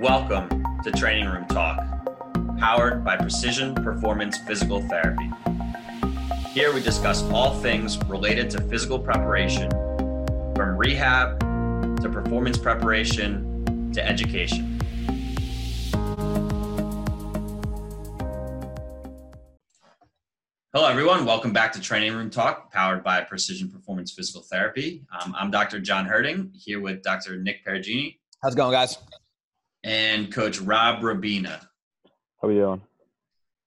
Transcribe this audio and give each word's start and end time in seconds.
Welcome 0.00 0.62
to 0.84 0.92
Training 0.92 1.26
Room 1.26 1.46
Talk, 1.46 1.82
powered 2.58 3.02
by 3.02 3.16
Precision 3.16 3.74
Performance 3.74 4.36
Physical 4.36 4.82
Therapy. 4.82 5.30
Here 6.50 6.74
we 6.74 6.82
discuss 6.82 7.22
all 7.30 7.54
things 7.60 7.96
related 8.04 8.50
to 8.50 8.60
physical 8.64 8.98
preparation, 8.98 9.70
from 10.54 10.76
rehab 10.76 11.40
to 12.02 12.10
performance 12.10 12.58
preparation 12.58 13.90
to 13.94 14.06
education. 14.06 14.78
Hello, 20.74 20.86
everyone. 20.86 21.24
Welcome 21.24 21.54
back 21.54 21.72
to 21.72 21.80
Training 21.80 22.12
Room 22.12 22.28
Talk, 22.28 22.70
powered 22.70 23.02
by 23.02 23.22
Precision 23.22 23.70
Performance 23.70 24.12
Physical 24.12 24.42
Therapy. 24.42 25.06
Um, 25.22 25.34
I'm 25.38 25.50
Dr. 25.50 25.80
John 25.80 26.04
Herding, 26.04 26.52
here 26.54 26.80
with 26.80 27.02
Dr. 27.02 27.38
Nick 27.38 27.64
Perugini. 27.64 28.18
How's 28.42 28.52
it 28.52 28.58
going, 28.58 28.72
guys? 28.72 28.98
And 29.86 30.32
Coach 30.32 30.60
Rob 30.60 31.00
Rabina. 31.00 31.60
How 32.42 32.48
are 32.48 32.52
you 32.52 32.58
doing? 32.58 32.82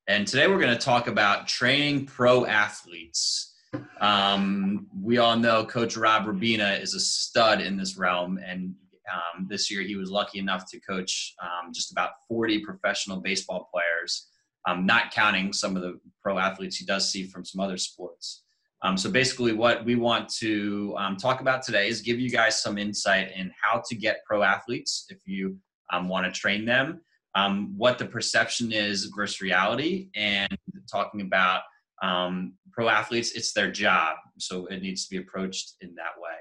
And 0.07 0.27
today 0.27 0.47
we're 0.47 0.59
going 0.59 0.77
to 0.77 0.85
talk 0.85 1.07
about 1.07 1.47
training 1.47 2.07
pro 2.07 2.45
athletes. 2.45 3.55
Um, 4.01 4.87
we 5.01 5.17
all 5.17 5.37
know 5.37 5.65
Coach 5.65 5.95
Rob 5.95 6.25
Rabina 6.25 6.81
is 6.81 6.93
a 6.93 6.99
stud 6.99 7.61
in 7.61 7.77
this 7.77 7.97
realm, 7.97 8.37
and 8.45 8.75
um, 9.09 9.47
this 9.47 9.71
year 9.71 9.81
he 9.81 9.95
was 9.95 10.11
lucky 10.11 10.39
enough 10.39 10.69
to 10.71 10.79
coach 10.81 11.33
um, 11.41 11.71
just 11.71 11.91
about 11.91 12.11
40 12.27 12.65
professional 12.65 13.21
baseball 13.21 13.69
players, 13.73 14.27
um, 14.67 14.85
not 14.85 15.11
counting 15.11 15.53
some 15.53 15.77
of 15.77 15.81
the 15.81 16.01
pro 16.21 16.37
athletes 16.37 16.75
he 16.75 16.85
does 16.85 17.09
see 17.09 17.23
from 17.23 17.45
some 17.45 17.61
other 17.61 17.77
sports. 17.77 18.43
Um, 18.81 18.97
so 18.97 19.09
basically, 19.09 19.53
what 19.53 19.85
we 19.85 19.95
want 19.95 20.27
to 20.39 20.95
um, 20.97 21.15
talk 21.15 21.39
about 21.39 21.63
today 21.63 21.87
is 21.87 22.01
give 22.01 22.19
you 22.19 22.29
guys 22.29 22.61
some 22.61 22.77
insight 22.77 23.31
in 23.35 23.53
how 23.61 23.81
to 23.87 23.95
get 23.95 24.23
pro 24.25 24.43
athletes. 24.43 25.05
If 25.09 25.19
you 25.25 25.57
um, 25.91 26.07
want 26.07 26.25
to 26.25 26.39
train 26.39 26.65
them, 26.65 27.01
um, 27.35 27.73
what 27.77 27.97
the 27.97 28.05
perception 28.05 28.71
is 28.71 29.05
versus 29.15 29.41
reality, 29.41 30.09
and 30.15 30.55
talking 30.91 31.21
about 31.21 31.61
um, 32.01 32.53
pro 32.71 32.89
athletes, 32.89 33.33
it's 33.33 33.53
their 33.53 33.71
job, 33.71 34.17
so 34.37 34.65
it 34.67 34.81
needs 34.81 35.05
to 35.05 35.09
be 35.09 35.21
approached 35.21 35.73
in 35.81 35.93
that 35.95 36.13
way. 36.17 36.35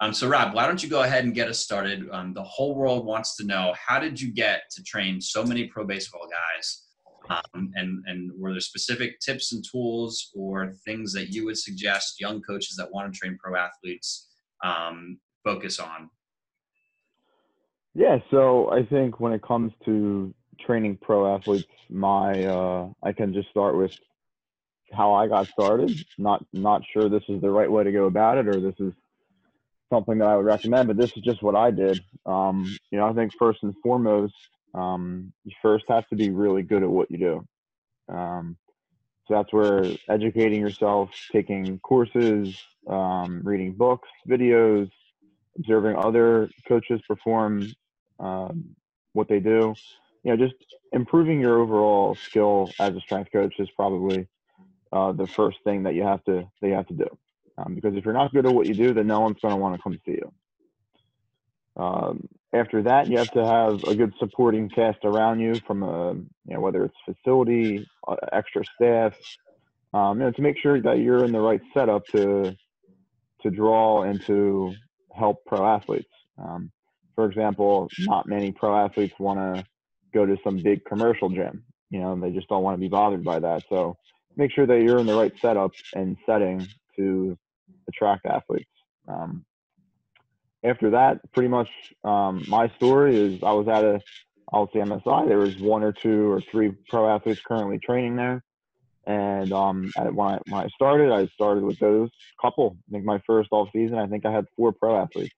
Um, 0.00 0.12
so, 0.12 0.28
Rob, 0.28 0.54
why 0.54 0.66
don't 0.66 0.82
you 0.82 0.88
go 0.88 1.02
ahead 1.02 1.24
and 1.24 1.34
get 1.34 1.48
us 1.48 1.60
started? 1.60 2.08
Um, 2.10 2.34
the 2.34 2.42
whole 2.42 2.74
world 2.74 3.06
wants 3.06 3.36
to 3.36 3.44
know 3.44 3.72
how 3.78 4.00
did 4.00 4.20
you 4.20 4.32
get 4.32 4.62
to 4.72 4.82
train 4.82 5.20
so 5.20 5.44
many 5.44 5.66
pro 5.68 5.84
baseball 5.84 6.28
guys? 6.28 6.82
Um, 7.30 7.70
and 7.76 8.02
and 8.06 8.32
were 8.36 8.50
there 8.50 8.60
specific 8.60 9.20
tips 9.20 9.52
and 9.52 9.64
tools 9.70 10.30
or 10.34 10.72
things 10.84 11.12
that 11.12 11.28
you 11.28 11.44
would 11.44 11.56
suggest 11.56 12.20
young 12.20 12.42
coaches 12.42 12.74
that 12.76 12.90
want 12.90 13.12
to 13.12 13.16
train 13.16 13.38
pro 13.40 13.54
athletes 13.56 14.26
focus 15.44 15.78
on 15.78 16.08
yeah, 17.94 18.18
so 18.30 18.70
I 18.70 18.84
think 18.84 19.20
when 19.20 19.32
it 19.32 19.42
comes 19.42 19.72
to 19.84 20.34
training 20.60 20.98
pro 21.00 21.34
athletes, 21.34 21.66
my 21.90 22.44
uh, 22.44 22.88
I 23.02 23.12
can 23.12 23.34
just 23.34 23.50
start 23.50 23.76
with 23.76 23.94
how 24.92 25.14
I 25.14 25.28
got 25.28 25.46
started. 25.48 25.92
Not 26.18 26.44
not 26.52 26.82
sure 26.92 27.08
this 27.08 27.24
is 27.28 27.40
the 27.40 27.50
right 27.50 27.70
way 27.70 27.84
to 27.84 27.92
go 27.92 28.04
about 28.06 28.38
it, 28.38 28.48
or 28.48 28.60
this 28.60 28.74
is 28.78 28.94
something 29.92 30.18
that 30.18 30.28
I 30.28 30.36
would 30.36 30.46
recommend, 30.46 30.88
but 30.88 30.96
this 30.96 31.14
is 31.16 31.22
just 31.22 31.42
what 31.42 31.54
I 31.54 31.70
did. 31.70 32.00
Um, 32.24 32.64
you 32.90 32.98
know, 32.98 33.06
I 33.08 33.12
think 33.12 33.32
first 33.38 33.62
and 33.62 33.74
foremost, 33.82 34.34
um, 34.74 35.32
you 35.44 35.52
first 35.60 35.84
have 35.88 36.08
to 36.08 36.16
be 36.16 36.30
really 36.30 36.62
good 36.62 36.82
at 36.82 36.88
what 36.88 37.10
you 37.10 37.18
do. 37.18 38.14
Um, 38.14 38.56
so 39.26 39.34
that's 39.34 39.52
where 39.52 39.84
educating 40.08 40.60
yourself, 40.60 41.10
taking 41.30 41.78
courses, 41.80 42.56
um, 42.88 43.42
reading 43.44 43.74
books, 43.74 44.08
videos, 44.28 44.90
observing 45.58 45.96
other 45.96 46.50
coaches 46.66 47.00
perform 47.06 47.70
um, 48.22 48.76
what 49.12 49.28
they 49.28 49.40
do. 49.40 49.74
You 50.24 50.36
know, 50.36 50.36
just 50.36 50.54
improving 50.92 51.40
your 51.40 51.58
overall 51.58 52.16
skill 52.28 52.70
as 52.78 52.94
a 52.94 53.00
strength 53.00 53.32
coach 53.32 53.54
is 53.58 53.68
probably 53.76 54.28
uh, 54.92 55.12
the 55.12 55.26
first 55.34 55.58
thing 55.64 55.82
that 55.82 55.94
you 55.94 56.02
have 56.02 56.22
to 56.24 56.44
you 56.62 56.72
have 56.72 56.86
to 56.88 56.94
do. 56.94 57.06
Um, 57.58 57.74
because 57.74 57.94
if 57.96 58.04
you're 58.04 58.14
not 58.14 58.32
good 58.32 58.46
at 58.46 58.54
what 58.54 58.66
you 58.66 58.74
do, 58.74 58.94
then 58.94 59.06
no 59.06 59.20
one's 59.20 59.38
going 59.42 59.52
to 59.52 59.60
want 59.60 59.76
to 59.76 59.82
come 59.82 59.98
see 60.06 60.12
you. 60.12 60.32
Um, 61.76 62.28
after 62.54 62.82
that, 62.82 63.08
you 63.08 63.18
have 63.18 63.30
to 63.32 63.44
have 63.44 63.82
a 63.84 63.94
good 63.94 64.12
supporting 64.18 64.68
cast 64.68 64.98
around 65.04 65.40
you 65.40 65.60
from 65.66 65.82
a 65.82 66.12
you 66.12 66.54
know 66.54 66.60
whether 66.60 66.84
it's 66.84 66.94
facility, 67.04 67.86
uh, 68.06 68.16
extra 68.32 68.62
staff, 68.76 69.14
um, 69.94 70.18
you 70.18 70.24
know, 70.26 70.30
to 70.32 70.42
make 70.42 70.56
sure 70.58 70.80
that 70.80 70.98
you're 70.98 71.24
in 71.24 71.32
the 71.32 71.40
right 71.40 71.60
setup 71.74 72.02
to 72.12 72.54
to 73.42 73.50
draw 73.50 74.02
and 74.02 74.24
to 74.26 74.74
help 75.14 75.44
pro 75.46 75.66
athletes. 75.66 76.08
Um, 76.38 76.70
for 77.14 77.26
example, 77.26 77.88
not 78.00 78.26
many 78.26 78.52
pro 78.52 78.84
athletes 78.84 79.14
want 79.18 79.38
to 79.38 79.64
go 80.14 80.26
to 80.26 80.36
some 80.44 80.58
big 80.58 80.84
commercial 80.84 81.28
gym. 81.28 81.64
You 81.90 82.00
know, 82.00 82.18
they 82.18 82.30
just 82.30 82.48
don't 82.48 82.62
want 82.62 82.76
to 82.76 82.80
be 82.80 82.88
bothered 82.88 83.24
by 83.24 83.38
that. 83.38 83.64
So 83.68 83.96
make 84.36 84.52
sure 84.52 84.66
that 84.66 84.82
you're 84.82 84.98
in 84.98 85.06
the 85.06 85.14
right 85.14 85.32
setup 85.40 85.72
and 85.94 86.16
setting 86.24 86.66
to 86.96 87.36
attract 87.88 88.26
athletes. 88.26 88.70
Um, 89.08 89.44
after 90.64 90.90
that, 90.90 91.20
pretty 91.32 91.48
much 91.48 91.68
um, 92.04 92.44
my 92.48 92.68
story 92.76 93.16
is 93.16 93.42
I 93.42 93.52
was 93.52 93.68
at 93.68 93.84
a 93.84 94.00
I'll 94.52 94.70
say 94.72 94.80
MSI. 94.80 95.28
There 95.28 95.38
was 95.38 95.58
one 95.58 95.82
or 95.82 95.92
two 95.92 96.30
or 96.30 96.40
three 96.40 96.72
pro 96.88 97.08
athletes 97.08 97.40
currently 97.40 97.78
training 97.78 98.16
there. 98.16 98.44
And 99.06 99.52
um, 99.52 99.90
when, 99.96 100.34
I, 100.34 100.38
when 100.48 100.64
I 100.64 100.68
started, 100.74 101.10
I 101.10 101.26
started 101.28 101.64
with 101.64 101.78
those 101.78 102.10
couple. 102.40 102.76
I 102.88 102.92
think 102.92 103.04
my 103.04 103.20
first 103.26 103.48
off 103.50 103.68
season, 103.72 103.98
I 103.98 104.06
think 104.06 104.26
I 104.26 104.30
had 104.30 104.44
four 104.56 104.72
pro 104.72 105.00
athletes. 105.00 105.34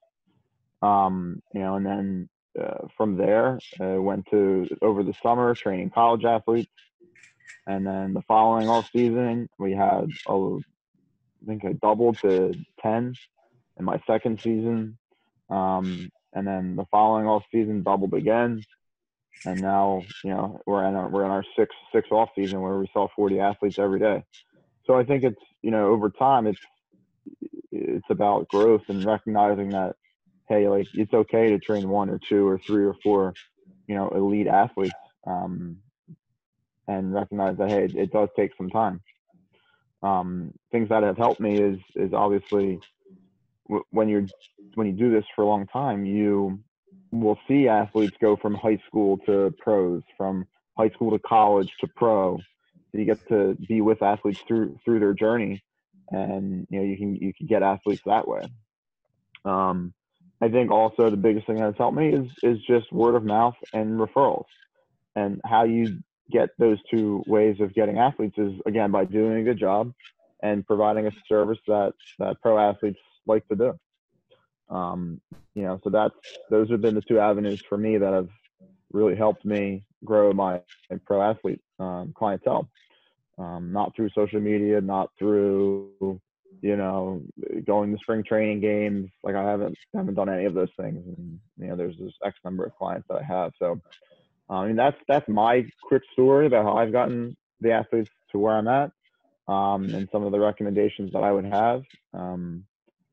Um, 0.84 1.40
you 1.54 1.60
know, 1.60 1.76
and 1.76 1.86
then 1.86 2.28
uh, 2.60 2.88
from 2.96 3.16
there, 3.16 3.58
I 3.80 3.96
went 3.96 4.26
to 4.30 4.66
over 4.82 5.02
the 5.02 5.14
summer 5.22 5.54
training 5.54 5.90
college 5.90 6.24
athletes, 6.24 6.70
and 7.66 7.86
then 7.86 8.12
the 8.12 8.22
following 8.28 8.68
off 8.68 8.88
season 8.92 9.48
we 9.58 9.72
had 9.72 10.06
a, 10.28 10.32
I 10.32 11.46
think 11.46 11.64
I 11.64 11.72
doubled 11.72 12.18
to 12.20 12.52
ten 12.82 13.14
in 13.78 13.84
my 13.84 13.98
second 14.06 14.40
season, 14.42 14.98
um, 15.48 16.10
and 16.34 16.46
then 16.46 16.76
the 16.76 16.84
following 16.90 17.26
off 17.26 17.44
season 17.50 17.82
doubled 17.82 18.12
again, 18.12 18.62
and 19.46 19.62
now 19.62 20.02
you 20.22 20.30
know 20.30 20.60
we're 20.66 20.86
in 20.86 20.94
our, 20.94 21.08
we're 21.08 21.24
in 21.24 21.30
our 21.30 21.44
sixth 21.56 21.78
sixth 21.94 22.12
off 22.12 22.28
season 22.36 22.60
where 22.60 22.78
we 22.78 22.90
saw 22.92 23.08
40 23.16 23.40
athletes 23.40 23.78
every 23.78 24.00
day. 24.00 24.22
So 24.86 24.98
I 24.98 25.04
think 25.04 25.24
it's 25.24 25.40
you 25.62 25.70
know 25.70 25.86
over 25.86 26.10
time 26.10 26.46
it's 26.46 26.60
it's 27.72 28.06
about 28.10 28.48
growth 28.48 28.82
and 28.88 29.02
recognizing 29.02 29.70
that 29.70 29.96
hey, 30.48 30.68
like 30.68 30.86
it's 30.94 31.12
okay 31.12 31.50
to 31.50 31.58
train 31.58 31.88
one 31.88 32.10
or 32.10 32.18
two 32.28 32.46
or 32.46 32.58
three 32.58 32.84
or 32.84 32.94
four, 33.02 33.34
you 33.86 33.94
know, 33.94 34.08
elite 34.10 34.46
athletes, 34.46 34.94
um, 35.26 35.78
and 36.86 37.14
recognize 37.14 37.56
that 37.58 37.70
hey, 37.70 37.84
it, 37.84 38.12
does 38.12 38.28
take 38.36 38.50
some 38.56 38.70
time. 38.70 39.00
Um, 40.02 40.52
things 40.70 40.90
that 40.90 41.02
have 41.02 41.16
helped 41.16 41.40
me 41.40 41.58
is 41.58 41.78
is 41.96 42.12
obviously 42.12 42.78
when 43.90 44.08
you're 44.08 44.26
when 44.74 44.86
you 44.86 44.92
do 44.92 45.10
this 45.10 45.24
for 45.34 45.42
a 45.42 45.46
long 45.46 45.66
time, 45.66 46.04
you 46.04 46.60
will 47.10 47.38
see 47.48 47.68
athletes 47.68 48.16
go 48.20 48.36
from 48.36 48.54
high 48.54 48.78
school 48.86 49.18
to 49.26 49.54
pros, 49.58 50.02
from 50.16 50.46
high 50.76 50.90
school 50.90 51.10
to 51.12 51.18
college 51.20 51.72
to 51.80 51.88
pro. 51.96 52.38
So 52.38 52.98
you 52.98 53.04
get 53.04 53.26
to 53.28 53.56
be 53.66 53.80
with 53.80 54.02
athletes 54.02 54.40
through 54.46 54.78
through 54.84 55.00
their 55.00 55.14
journey, 55.14 55.62
and 56.10 56.66
you 56.70 56.78
know 56.78 56.84
you 56.84 56.96
can 56.96 57.16
you 57.16 57.32
can 57.32 57.46
get 57.46 57.62
athletes 57.62 58.02
that 58.04 58.28
way. 58.28 58.42
Um, 59.44 59.94
I 60.44 60.50
think 60.50 60.70
also 60.70 61.08
the 61.08 61.16
biggest 61.16 61.46
thing 61.46 61.56
that's 61.56 61.78
helped 61.78 61.96
me 61.96 62.10
is 62.10 62.26
is 62.42 62.58
just 62.66 62.92
word 62.92 63.14
of 63.14 63.24
mouth 63.24 63.54
and 63.72 63.98
referrals, 63.98 64.44
and 65.16 65.40
how 65.42 65.64
you 65.64 65.98
get 66.30 66.50
those 66.58 66.76
two 66.90 67.24
ways 67.26 67.56
of 67.60 67.74
getting 67.74 67.98
athletes 67.98 68.36
is 68.36 68.52
again 68.66 68.90
by 68.90 69.06
doing 69.06 69.38
a 69.38 69.42
good 69.42 69.58
job 69.58 69.92
and 70.42 70.66
providing 70.66 71.06
a 71.06 71.10
service 71.26 71.56
that 71.66 71.94
that 72.18 72.36
pro 72.42 72.58
athletes 72.58 72.98
like 73.26 73.48
to 73.48 73.56
do. 73.56 73.72
Um, 74.68 75.18
you 75.54 75.62
know, 75.62 75.80
so 75.82 75.88
that's 75.88 76.14
those 76.50 76.70
have 76.70 76.82
been 76.82 76.94
the 76.94 77.08
two 77.08 77.18
avenues 77.18 77.62
for 77.66 77.78
me 77.78 77.96
that 77.96 78.12
have 78.12 78.28
really 78.92 79.16
helped 79.16 79.46
me 79.46 79.86
grow 80.04 80.30
my, 80.34 80.60
my 80.90 80.98
pro 81.06 81.22
athlete 81.22 81.60
um, 81.78 82.12
clientele. 82.14 82.68
Um, 83.38 83.72
not 83.72 83.96
through 83.96 84.10
social 84.14 84.40
media, 84.40 84.80
not 84.80 85.10
through 85.18 86.20
you 86.62 86.76
know, 86.76 87.22
going 87.66 87.92
to 87.92 87.98
spring 87.98 88.24
training 88.24 88.60
games. 88.60 89.10
Like 89.22 89.34
I 89.34 89.42
haven't 89.42 89.76
haven't 89.94 90.14
done 90.14 90.28
any 90.28 90.44
of 90.46 90.54
those 90.54 90.70
things, 90.78 91.02
and 91.06 91.38
you 91.58 91.66
know, 91.68 91.76
there's 91.76 91.96
this 91.98 92.12
X 92.24 92.36
number 92.44 92.64
of 92.64 92.74
clients 92.76 93.06
that 93.08 93.18
I 93.18 93.22
have. 93.22 93.52
So, 93.58 93.80
I 94.48 94.66
mean, 94.66 94.76
that's 94.76 94.96
that's 95.08 95.28
my 95.28 95.66
quick 95.82 96.02
story 96.12 96.46
about 96.46 96.64
how 96.64 96.76
I've 96.76 96.92
gotten 96.92 97.36
the 97.60 97.72
athletes 97.72 98.10
to 98.32 98.38
where 98.38 98.56
I'm 98.56 98.68
at, 98.68 98.90
um, 99.48 99.84
and 99.94 100.08
some 100.10 100.24
of 100.24 100.32
the 100.32 100.40
recommendations 100.40 101.12
that 101.12 101.22
I 101.22 101.32
would 101.32 101.46
have 101.46 101.82
um, 102.12 102.64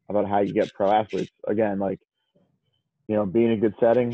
about 0.09 0.27
how 0.27 0.39
you 0.39 0.53
get 0.53 0.73
pro 0.73 0.91
athletes. 0.91 1.31
Again, 1.47 1.79
like 1.79 1.99
you 3.07 3.15
know, 3.15 3.25
be 3.25 3.43
in 3.43 3.51
a 3.51 3.57
good 3.57 3.75
setting, 3.79 4.11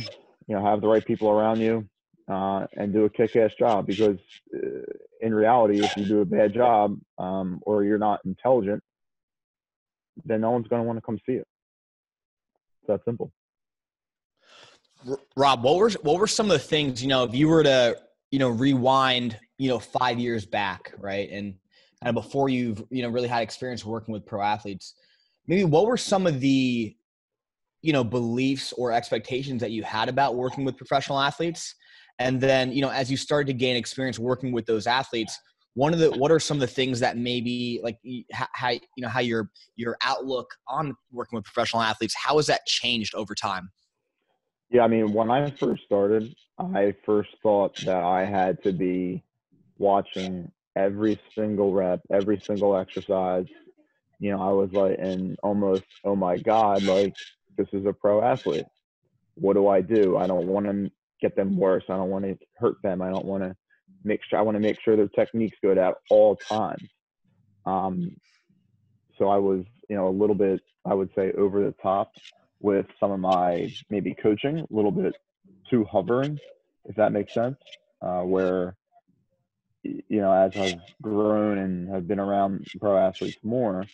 you 0.48 0.56
know, 0.56 0.66
have 0.66 0.82
the 0.82 0.88
right 0.88 1.06
people 1.06 1.30
around 1.30 1.60
you, 1.60 1.88
uh, 2.28 2.66
and 2.76 2.94
do 2.94 3.06
a 3.06 3.10
kick-ass 3.10 3.52
job. 3.60 3.86
Because 3.86 4.18
uh, 4.56 4.82
in 5.22 5.34
reality, 5.34 5.80
if 5.80 5.96
you 5.96 6.06
do 6.06 6.22
a 6.22 6.26
bad 6.26 6.54
job 6.54 6.98
um, 7.20 7.60
or 7.62 7.84
you're 7.84 8.00
not 8.00 8.22
intelligent, 8.26 8.84
then 10.26 10.42
no 10.42 10.52
one's 10.52 10.68
going 10.68 10.82
to 10.82 10.88
want 10.88 10.98
to 10.98 11.02
come 11.02 11.18
see 11.26 11.34
it. 11.34 11.48
It's 12.82 12.88
that 12.88 13.04
simple. 13.06 13.32
Rob, 15.36 15.64
what 15.64 15.78
were 15.78 15.92
what 16.02 16.20
were 16.20 16.28
some 16.28 16.48
of 16.48 16.54
the 16.54 16.60
things 16.60 17.02
you 17.02 17.08
know 17.08 17.24
if 17.24 17.34
you 17.36 17.48
were 17.48 17.64
to 17.64 17.98
you 18.32 18.40
know 18.40 18.50
rewind 18.50 19.38
you 19.58 19.70
know 19.70 19.80
five 19.80 20.20
years 20.20 20.46
back, 20.46 20.94
right, 20.98 21.30
and 21.30 21.56
and 22.04 22.14
before 22.16 22.50
you've 22.50 22.84
you 22.90 23.04
know 23.04 23.10
really 23.10 23.28
had 23.28 23.42
experience 23.42 23.86
working 23.86 24.12
with 24.12 24.26
pro 24.26 24.42
athletes, 24.42 24.96
maybe 25.48 25.64
what 25.64 25.86
were 25.86 25.98
some 25.98 26.26
of 26.28 26.40
the 26.40 26.96
you 27.82 27.94
know 27.94 28.04
beliefs 28.04 28.74
or 28.74 28.92
expectations 28.92 29.62
that 29.62 29.72
you 29.72 29.84
had 29.84 30.10
about 30.10 30.36
working 30.36 30.66
with 30.66 30.78
professional 30.78 31.20
athletes, 31.20 31.76
and 32.20 32.42
then 32.42 32.72
you 32.72 32.82
know 32.82 32.90
as 32.90 33.12
you 33.12 33.18
started 33.18 33.48
to 33.48 33.54
gain 33.54 33.76
experience 33.76 34.18
working 34.18 34.52
with 34.52 34.66
those 34.66 34.88
athletes, 34.88 35.40
one 35.78 35.94
of 35.94 36.00
the 36.00 36.10
what 36.14 36.32
are 36.32 36.40
some 36.40 36.58
of 36.58 36.62
the 36.62 36.68
things 36.68 37.00
that 37.00 37.18
maybe 37.18 37.80
like 37.84 38.00
how 38.32 38.70
you 38.70 38.80
know 38.98 39.08
how 39.08 39.20
your 39.20 39.48
your 39.76 39.96
outlook 40.02 40.50
on 40.68 40.96
working 41.12 41.38
with 41.38 41.46
professional 41.46 41.84
athletes 41.84 42.16
how 42.18 42.38
has 42.38 42.48
that 42.48 42.66
changed 42.66 43.14
over 43.14 43.36
time? 43.36 43.70
Yeah 44.72 44.82
i 44.82 44.88
mean 44.88 45.14
when 45.14 45.30
i 45.30 45.52
first 45.52 45.84
started 45.84 46.36
i 46.58 46.96
first 47.06 47.30
thought 47.44 47.78
that 47.86 48.04
i 48.04 48.26
had 48.26 48.62
to 48.64 48.74
be 48.74 49.24
watching 49.78 50.52
every 50.76 51.20
single 51.36 51.72
rep 51.72 52.02
every 52.12 52.40
single 52.40 52.76
exercise. 52.76 53.46
You 54.20 54.32
know 54.32 54.42
i 54.42 54.52
was 54.52 54.72
like 54.74 54.98
and 54.98 55.38
almost 55.44 55.86
oh 56.04 56.16
my 56.16 56.38
god 56.40 56.82
like 56.84 57.14
this 57.56 57.68
is 57.72 57.86
a 57.86 57.94
pro 57.94 58.24
athlete. 58.24 58.66
What 59.36 59.54
do 59.54 59.68
i 59.68 59.82
do? 59.82 60.18
I 60.18 60.26
don't 60.26 60.48
want 60.48 60.66
to 60.66 60.90
get 61.22 61.36
them 61.36 61.56
worse. 61.56 61.84
I 61.88 61.98
don't 61.98 62.10
want 62.10 62.26
to 62.26 62.36
hurt 62.58 62.78
them. 62.82 63.04
I 63.04 63.12
don't 63.12 63.26
want 63.26 63.44
to 63.44 63.56
make 64.04 64.22
sure 64.24 64.40
I 64.40 64.42
want 64.42 64.56
to 64.56 64.62
make 64.62 64.80
sure 64.82 64.96
their 64.96 65.08
technique's 65.08 65.58
good 65.62 65.78
at 65.78 65.96
all 66.10 66.36
times. 66.36 66.88
Um, 67.66 68.16
so 69.18 69.28
I 69.30 69.38
was, 69.38 69.66
you 69.90 69.96
know, 69.96 70.08
a 70.08 70.10
little 70.10 70.36
bit, 70.36 70.62
I 70.86 70.94
would 70.94 71.10
say, 71.16 71.32
over 71.38 71.64
the 71.64 71.76
top 71.82 72.12
with 72.60 72.86
some 73.00 73.12
of 73.12 73.20
my 73.20 73.74
maybe 73.90 74.16
coaching, 74.16 74.60
a 74.60 74.68
little 74.70 74.92
bit 74.92 75.16
too 75.70 75.84
hovering, 75.86 76.40
if 76.86 76.96
that 76.96 77.12
makes 77.12 77.34
sense. 77.34 77.58
Uh, 78.02 78.22
where, 78.22 78.76
you 79.84 80.22
know, 80.22 80.32
as 80.32 80.56
I've 80.56 80.80
grown 81.02 81.58
and 81.58 81.90
have 81.90 82.08
been 82.08 82.20
around 82.20 82.68
pro 82.80 82.98
athletes 82.98 83.40
more, 83.44 83.86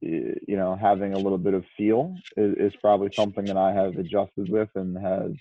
you 0.00 0.56
know, 0.56 0.76
having 0.76 1.14
a 1.14 1.18
little 1.18 1.38
bit 1.38 1.54
of 1.54 1.64
feel 1.76 2.14
is, 2.36 2.54
is 2.58 2.76
probably 2.80 3.10
something 3.14 3.46
that 3.46 3.56
I 3.56 3.72
have 3.72 3.96
adjusted 3.96 4.50
with 4.50 4.68
and 4.74 4.98
has 4.98 5.32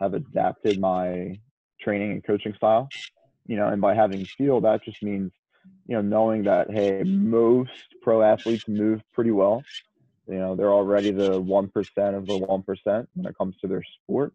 have 0.00 0.14
adapted 0.14 0.78
my 0.80 1.40
training 1.82 2.12
and 2.12 2.24
coaching 2.24 2.54
style. 2.54 2.88
You 3.46 3.56
know, 3.56 3.68
and 3.68 3.80
by 3.80 3.94
having 3.94 4.24
feel, 4.24 4.60
that 4.60 4.84
just 4.84 5.02
means, 5.02 5.32
you 5.86 5.96
know, 5.96 6.02
knowing 6.02 6.44
that 6.44 6.70
hey, 6.70 7.02
most 7.02 7.70
pro 8.02 8.22
athletes 8.22 8.68
move 8.68 9.00
pretty 9.12 9.32
well. 9.32 9.62
You 10.28 10.38
know, 10.38 10.54
they're 10.54 10.72
already 10.72 11.10
the 11.10 11.40
one 11.40 11.68
percent 11.68 12.14
of 12.14 12.26
the 12.26 12.38
one 12.38 12.62
percent 12.62 13.08
when 13.14 13.26
it 13.26 13.36
comes 13.36 13.56
to 13.60 13.66
their 13.66 13.82
sport. 14.02 14.32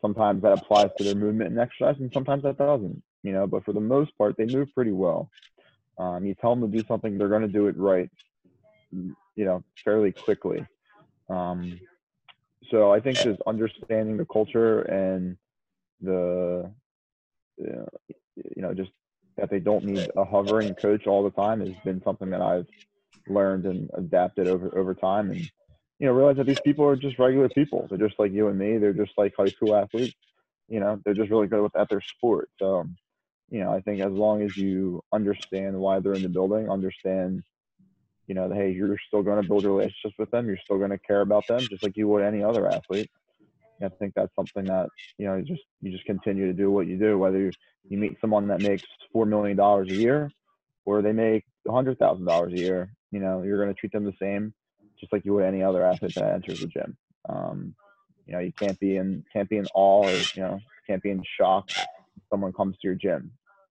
Sometimes 0.00 0.42
that 0.42 0.52
applies 0.52 0.90
to 0.98 1.04
their 1.04 1.14
movement 1.14 1.50
and 1.50 1.58
exercise, 1.58 1.96
and 1.98 2.12
sometimes 2.12 2.44
that 2.44 2.58
doesn't. 2.58 3.02
You 3.22 3.32
know, 3.32 3.46
but 3.46 3.64
for 3.64 3.72
the 3.72 3.80
most 3.80 4.16
part, 4.16 4.36
they 4.36 4.46
move 4.46 4.68
pretty 4.74 4.92
well. 4.92 5.30
Um, 5.98 6.24
you 6.24 6.34
tell 6.34 6.54
them 6.54 6.70
to 6.70 6.78
do 6.78 6.84
something, 6.86 7.18
they're 7.18 7.28
going 7.28 7.42
to 7.42 7.48
do 7.48 7.66
it 7.66 7.76
right. 7.76 8.10
You 8.92 9.44
know, 9.44 9.64
fairly 9.84 10.12
quickly. 10.12 10.64
Um, 11.28 11.80
so 12.70 12.92
I 12.92 13.00
think 13.00 13.18
just 13.18 13.40
understanding 13.46 14.16
the 14.16 14.26
culture 14.26 14.82
and 14.82 15.36
the 16.00 16.70
you 18.36 18.62
know 18.62 18.74
just 18.74 18.90
that 19.36 19.50
they 19.50 19.58
don't 19.58 19.84
need 19.84 20.08
a 20.16 20.24
hovering 20.24 20.74
coach 20.74 21.06
all 21.06 21.22
the 21.22 21.30
time 21.30 21.60
has 21.60 21.74
been 21.84 22.02
something 22.04 22.30
that 22.30 22.40
I've 22.40 22.66
learned 23.28 23.66
and 23.66 23.90
adapted 23.94 24.46
over 24.46 24.76
over 24.78 24.94
time 24.94 25.30
and 25.30 25.40
you 25.98 26.06
know 26.06 26.12
realize 26.12 26.36
that 26.36 26.46
these 26.46 26.60
people 26.60 26.84
are 26.84 26.96
just 26.96 27.18
regular 27.18 27.48
people. 27.48 27.86
They're 27.88 28.08
just 28.08 28.18
like 28.18 28.32
you 28.32 28.48
and 28.48 28.58
me. 28.58 28.78
They're 28.78 28.92
just 28.92 29.12
like 29.16 29.34
high 29.36 29.46
school 29.46 29.74
athletes. 29.74 30.16
You 30.68 30.80
know 30.80 31.00
they're 31.04 31.14
just 31.14 31.30
really 31.30 31.46
good 31.46 31.70
at 31.76 31.88
their 31.88 32.00
sport. 32.00 32.50
So 32.58 32.84
you 33.50 33.60
know 33.60 33.72
I 33.72 33.80
think 33.80 34.00
as 34.00 34.12
long 34.12 34.42
as 34.42 34.56
you 34.56 35.02
understand 35.12 35.76
why 35.78 36.00
they're 36.00 36.14
in 36.14 36.22
the 36.22 36.28
building 36.28 36.68
understand 36.68 37.42
you 38.26 38.34
know 38.34 38.50
hey 38.50 38.72
you're 38.72 38.96
still 39.06 39.22
going 39.22 39.40
to 39.42 39.48
build 39.48 39.64
relationships 39.64 40.14
with 40.18 40.30
them. 40.30 40.46
You're 40.46 40.58
still 40.64 40.78
going 40.78 40.90
to 40.90 40.98
care 40.98 41.20
about 41.20 41.46
them 41.46 41.60
just 41.60 41.82
like 41.82 41.96
you 41.96 42.08
would 42.08 42.24
any 42.24 42.42
other 42.42 42.68
athlete 42.68 43.10
I 43.84 43.88
think 43.90 44.14
that's 44.14 44.34
something 44.34 44.64
that 44.64 44.88
you 45.18 45.26
know 45.26 45.36
you 45.36 45.42
just 45.42 45.62
you 45.80 45.90
just 45.92 46.04
continue 46.04 46.46
to 46.46 46.52
do 46.52 46.70
what 46.70 46.86
you 46.86 46.98
do, 46.98 47.18
whether 47.18 47.38
you, 47.38 47.50
you 47.88 47.98
meet 47.98 48.16
someone 48.20 48.48
that 48.48 48.62
makes 48.62 48.84
four 49.12 49.26
million 49.26 49.56
dollars 49.56 49.90
a 49.90 49.94
year 49.94 50.30
or 50.84 51.02
they 51.02 51.12
make 51.12 51.44
a 51.68 51.72
hundred 51.72 51.98
thousand 51.98 52.24
dollars 52.24 52.52
a 52.52 52.58
year. 52.58 52.90
You 53.10 53.20
know, 53.20 53.42
you're 53.42 53.62
going 53.62 53.72
to 53.72 53.78
treat 53.78 53.92
them 53.92 54.04
the 54.04 54.14
same, 54.20 54.52
just 54.98 55.12
like 55.12 55.24
you 55.24 55.34
would 55.34 55.44
any 55.44 55.62
other 55.62 55.84
athlete 55.84 56.14
that 56.16 56.34
enters 56.34 56.60
the 56.60 56.66
gym. 56.66 56.96
Um, 57.28 57.74
you 58.26 58.32
know, 58.32 58.40
you 58.40 58.52
can't 58.52 58.78
be 58.78 58.96
in 58.96 59.24
can't 59.32 59.48
be 59.48 59.58
in 59.58 59.66
awe 59.74 60.06
or 60.06 60.10
you 60.10 60.42
know 60.42 60.60
can't 60.86 61.02
be 61.02 61.10
in 61.10 61.22
shock. 61.38 61.70
someone 62.30 62.52
comes 62.52 62.76
to 62.76 62.88
your 62.88 62.94
gym 62.94 63.30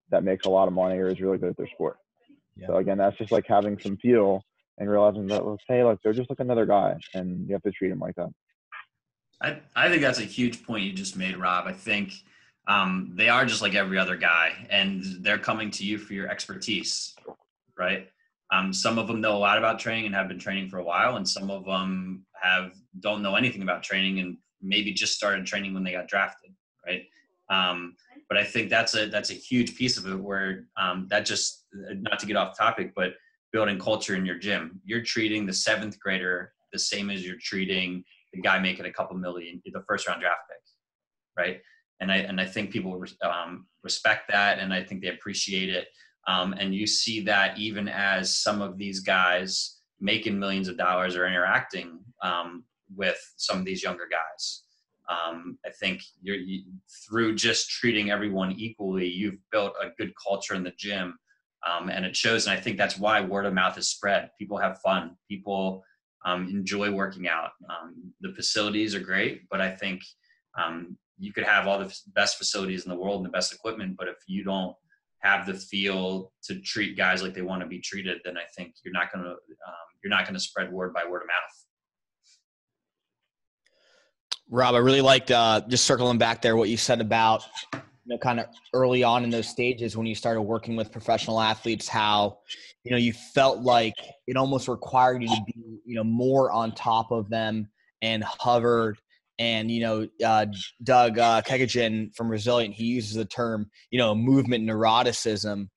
that 0.09 0.23
makes 0.23 0.45
a 0.45 0.49
lot 0.49 0.67
of 0.67 0.73
money 0.73 0.97
or 0.97 1.07
is 1.07 1.19
really 1.19 1.37
good 1.37 1.49
at 1.49 1.57
their 1.57 1.67
sport. 1.67 1.97
Yeah. 2.55 2.67
So 2.67 2.77
again, 2.77 2.97
that's 2.97 3.17
just 3.17 3.31
like 3.31 3.45
having 3.47 3.79
some 3.79 3.97
feel 3.97 4.43
and 4.77 4.89
realizing 4.89 5.27
that 5.27 5.45
let's 5.45 5.63
say 5.67 5.83
like 5.83 5.99
they're 6.03 6.13
just 6.13 6.29
like 6.29 6.39
another 6.39 6.65
guy, 6.65 6.95
and 7.13 7.47
you 7.47 7.53
have 7.53 7.63
to 7.63 7.71
treat 7.71 7.89
them 7.89 7.99
like 7.99 8.15
that. 8.15 8.29
I, 9.43 9.59
I 9.75 9.89
think 9.89 10.01
that's 10.01 10.19
a 10.19 10.23
huge 10.23 10.63
point 10.63 10.85
you 10.85 10.93
just 10.93 11.17
made, 11.17 11.35
Rob. 11.35 11.67
I 11.67 11.73
think 11.73 12.13
um, 12.67 13.11
they 13.13 13.27
are 13.27 13.45
just 13.45 13.61
like 13.61 13.75
every 13.75 13.97
other 13.99 14.15
guy, 14.15 14.65
and 14.69 15.03
they're 15.19 15.37
coming 15.37 15.69
to 15.71 15.85
you 15.85 15.97
for 15.97 16.13
your 16.13 16.29
expertise, 16.29 17.13
right? 17.77 18.07
Um, 18.53 18.71
some 18.71 18.97
of 18.97 19.07
them 19.07 19.19
know 19.19 19.35
a 19.35 19.39
lot 19.39 19.57
about 19.57 19.79
training 19.79 20.05
and 20.05 20.15
have 20.15 20.29
been 20.29 20.39
training 20.39 20.69
for 20.69 20.77
a 20.77 20.83
while, 20.83 21.17
and 21.17 21.27
some 21.27 21.51
of 21.51 21.65
them 21.65 22.25
have 22.41 22.71
don't 23.01 23.21
know 23.21 23.35
anything 23.35 23.63
about 23.63 23.83
training 23.83 24.19
and 24.19 24.37
maybe 24.61 24.93
just 24.93 25.13
started 25.13 25.45
training 25.45 25.73
when 25.73 25.83
they 25.83 25.91
got 25.91 26.07
drafted, 26.07 26.51
right? 26.85 27.03
Um, 27.49 27.95
but 28.29 28.37
I 28.37 28.45
think 28.45 28.69
that's 28.69 28.95
a 28.95 29.07
that's 29.07 29.29
a 29.29 29.35
huge 29.35 29.75
piece 29.75 29.97
of 29.97 30.07
it 30.07 30.15
where 30.15 30.67
um, 30.77 31.07
that 31.09 31.25
just 31.25 31.65
not 31.73 32.17
to 32.19 32.25
get 32.25 32.37
off 32.37 32.57
topic, 32.57 32.93
but 32.95 33.15
building 33.51 33.77
culture 33.77 34.15
in 34.15 34.25
your 34.25 34.37
gym. 34.37 34.79
You're 34.85 35.03
treating 35.03 35.45
the 35.45 35.53
seventh 35.53 35.99
grader 35.99 36.53
the 36.71 36.79
same 36.79 37.09
as 37.09 37.25
you're 37.25 37.37
treating 37.39 38.03
the 38.33 38.41
guy 38.41 38.59
making 38.59 38.85
a 38.85 38.91
couple 38.91 39.15
million, 39.17 39.61
the 39.65 39.83
first 39.87 40.07
round 40.07 40.21
draft 40.21 40.41
pick, 40.49 41.43
right? 41.45 41.61
And 41.99 42.11
I 42.11 42.17
and 42.17 42.41
I 42.41 42.45
think 42.45 42.71
people 42.71 43.03
um, 43.21 43.67
respect 43.83 44.29
that, 44.31 44.59
and 44.59 44.73
I 44.73 44.83
think 44.83 45.01
they 45.01 45.09
appreciate 45.09 45.69
it. 45.69 45.87
Um, 46.27 46.53
and 46.53 46.73
you 46.73 46.87
see 46.87 47.21
that 47.21 47.57
even 47.57 47.87
as 47.87 48.35
some 48.35 48.61
of 48.61 48.77
these 48.77 49.01
guys 49.01 49.79
making 49.99 50.37
millions 50.37 50.67
of 50.67 50.77
dollars 50.77 51.15
are 51.15 51.27
interacting 51.27 51.99
um, 52.21 52.63
with 52.95 53.17
some 53.37 53.59
of 53.59 53.65
these 53.65 53.83
younger 53.83 54.07
guys. 54.09 54.63
Um, 55.09 55.57
I 55.65 55.69
think 55.69 56.01
you're 56.21 56.35
you, 56.35 56.63
through 57.07 57.35
just 57.35 57.69
treating 57.69 58.11
everyone 58.11 58.53
equally, 58.53 59.07
you've 59.07 59.39
built 59.51 59.73
a 59.81 59.89
good 59.97 60.13
culture 60.15 60.55
in 60.55 60.63
the 60.63 60.73
gym, 60.77 61.17
um, 61.67 61.89
and 61.89 62.05
it 62.05 62.15
shows. 62.15 62.47
And 62.47 62.57
I 62.57 62.59
think 62.59 62.77
that's 62.77 62.97
why 62.97 63.21
word 63.21 63.45
of 63.45 63.53
mouth 63.53 63.77
is 63.77 63.89
spread. 63.89 64.29
People 64.39 64.57
have 64.57 64.79
fun. 64.79 65.17
People 65.29 65.83
um, 66.25 66.47
enjoy 66.49 66.91
working 66.91 67.27
out. 67.27 67.51
Um, 67.69 68.13
the 68.21 68.33
facilities 68.33 68.95
are 68.95 68.99
great, 68.99 69.43
but 69.49 69.61
I 69.61 69.71
think 69.71 70.01
um, 70.57 70.97
you 71.19 71.33
could 71.33 71.43
have 71.43 71.67
all 71.67 71.79
the 71.79 71.93
best 72.15 72.37
facilities 72.37 72.85
in 72.85 72.89
the 72.89 72.97
world 72.97 73.17
and 73.17 73.25
the 73.25 73.37
best 73.37 73.53
equipment, 73.53 73.95
but 73.97 74.07
if 74.07 74.17
you 74.27 74.43
don't 74.43 74.75
have 75.19 75.45
the 75.45 75.53
feel 75.53 76.31
to 76.43 76.59
treat 76.61 76.97
guys 76.97 77.23
like 77.23 77.33
they 77.33 77.41
want 77.41 77.61
to 77.61 77.67
be 77.67 77.79
treated, 77.79 78.19
then 78.25 78.37
I 78.37 78.43
think 78.57 78.73
you're 78.83 78.93
not 78.93 79.11
going 79.11 79.23
to 79.23 79.31
um, 79.31 79.87
you're 80.03 80.09
not 80.09 80.23
going 80.23 80.33
to 80.33 80.39
spread 80.39 80.71
word 80.71 80.93
by 80.93 81.03
word 81.09 81.21
of 81.21 81.27
mouth. 81.27 81.65
Rob, 84.49 84.75
I 84.75 84.79
really 84.79 85.01
liked 85.01 85.31
uh, 85.31 85.61
just 85.67 85.85
circling 85.85 86.17
back 86.17 86.41
there 86.41 86.57
what 86.57 86.69
you 86.69 86.77
said 86.77 86.99
about 86.99 87.43
you 88.05 88.13
know, 88.13 88.17
kind 88.17 88.39
of 88.39 88.47
early 88.73 89.03
on 89.03 89.23
in 89.23 89.29
those 89.29 89.47
stages 89.47 89.95
when 89.95 90.05
you 90.05 90.15
started 90.15 90.41
working 90.41 90.75
with 90.75 90.91
professional 90.91 91.39
athletes, 91.39 91.87
how, 91.87 92.39
you 92.83 92.91
know, 92.91 92.97
you 92.97 93.13
felt 93.13 93.59
like 93.59 93.93
it 94.27 94.35
almost 94.35 94.67
required 94.67 95.21
you 95.21 95.29
to 95.29 95.41
be, 95.45 95.53
you 95.85 95.95
know, 95.95 96.03
more 96.03 96.51
on 96.51 96.73
top 96.73 97.11
of 97.11 97.29
them 97.29 97.69
and 98.01 98.23
hovered. 98.23 98.97
And, 99.39 99.71
you 99.71 99.81
know, 99.81 100.07
uh, 100.25 100.45
Doug 100.83 101.17
uh, 101.17 101.41
from 101.41 102.29
Resilient, 102.29 102.75
he 102.75 102.85
uses 102.85 103.15
the 103.15 103.25
term, 103.25 103.69
you 103.89 103.97
know, 103.97 104.13
movement 104.13 104.67
neuroticism, 104.67 105.69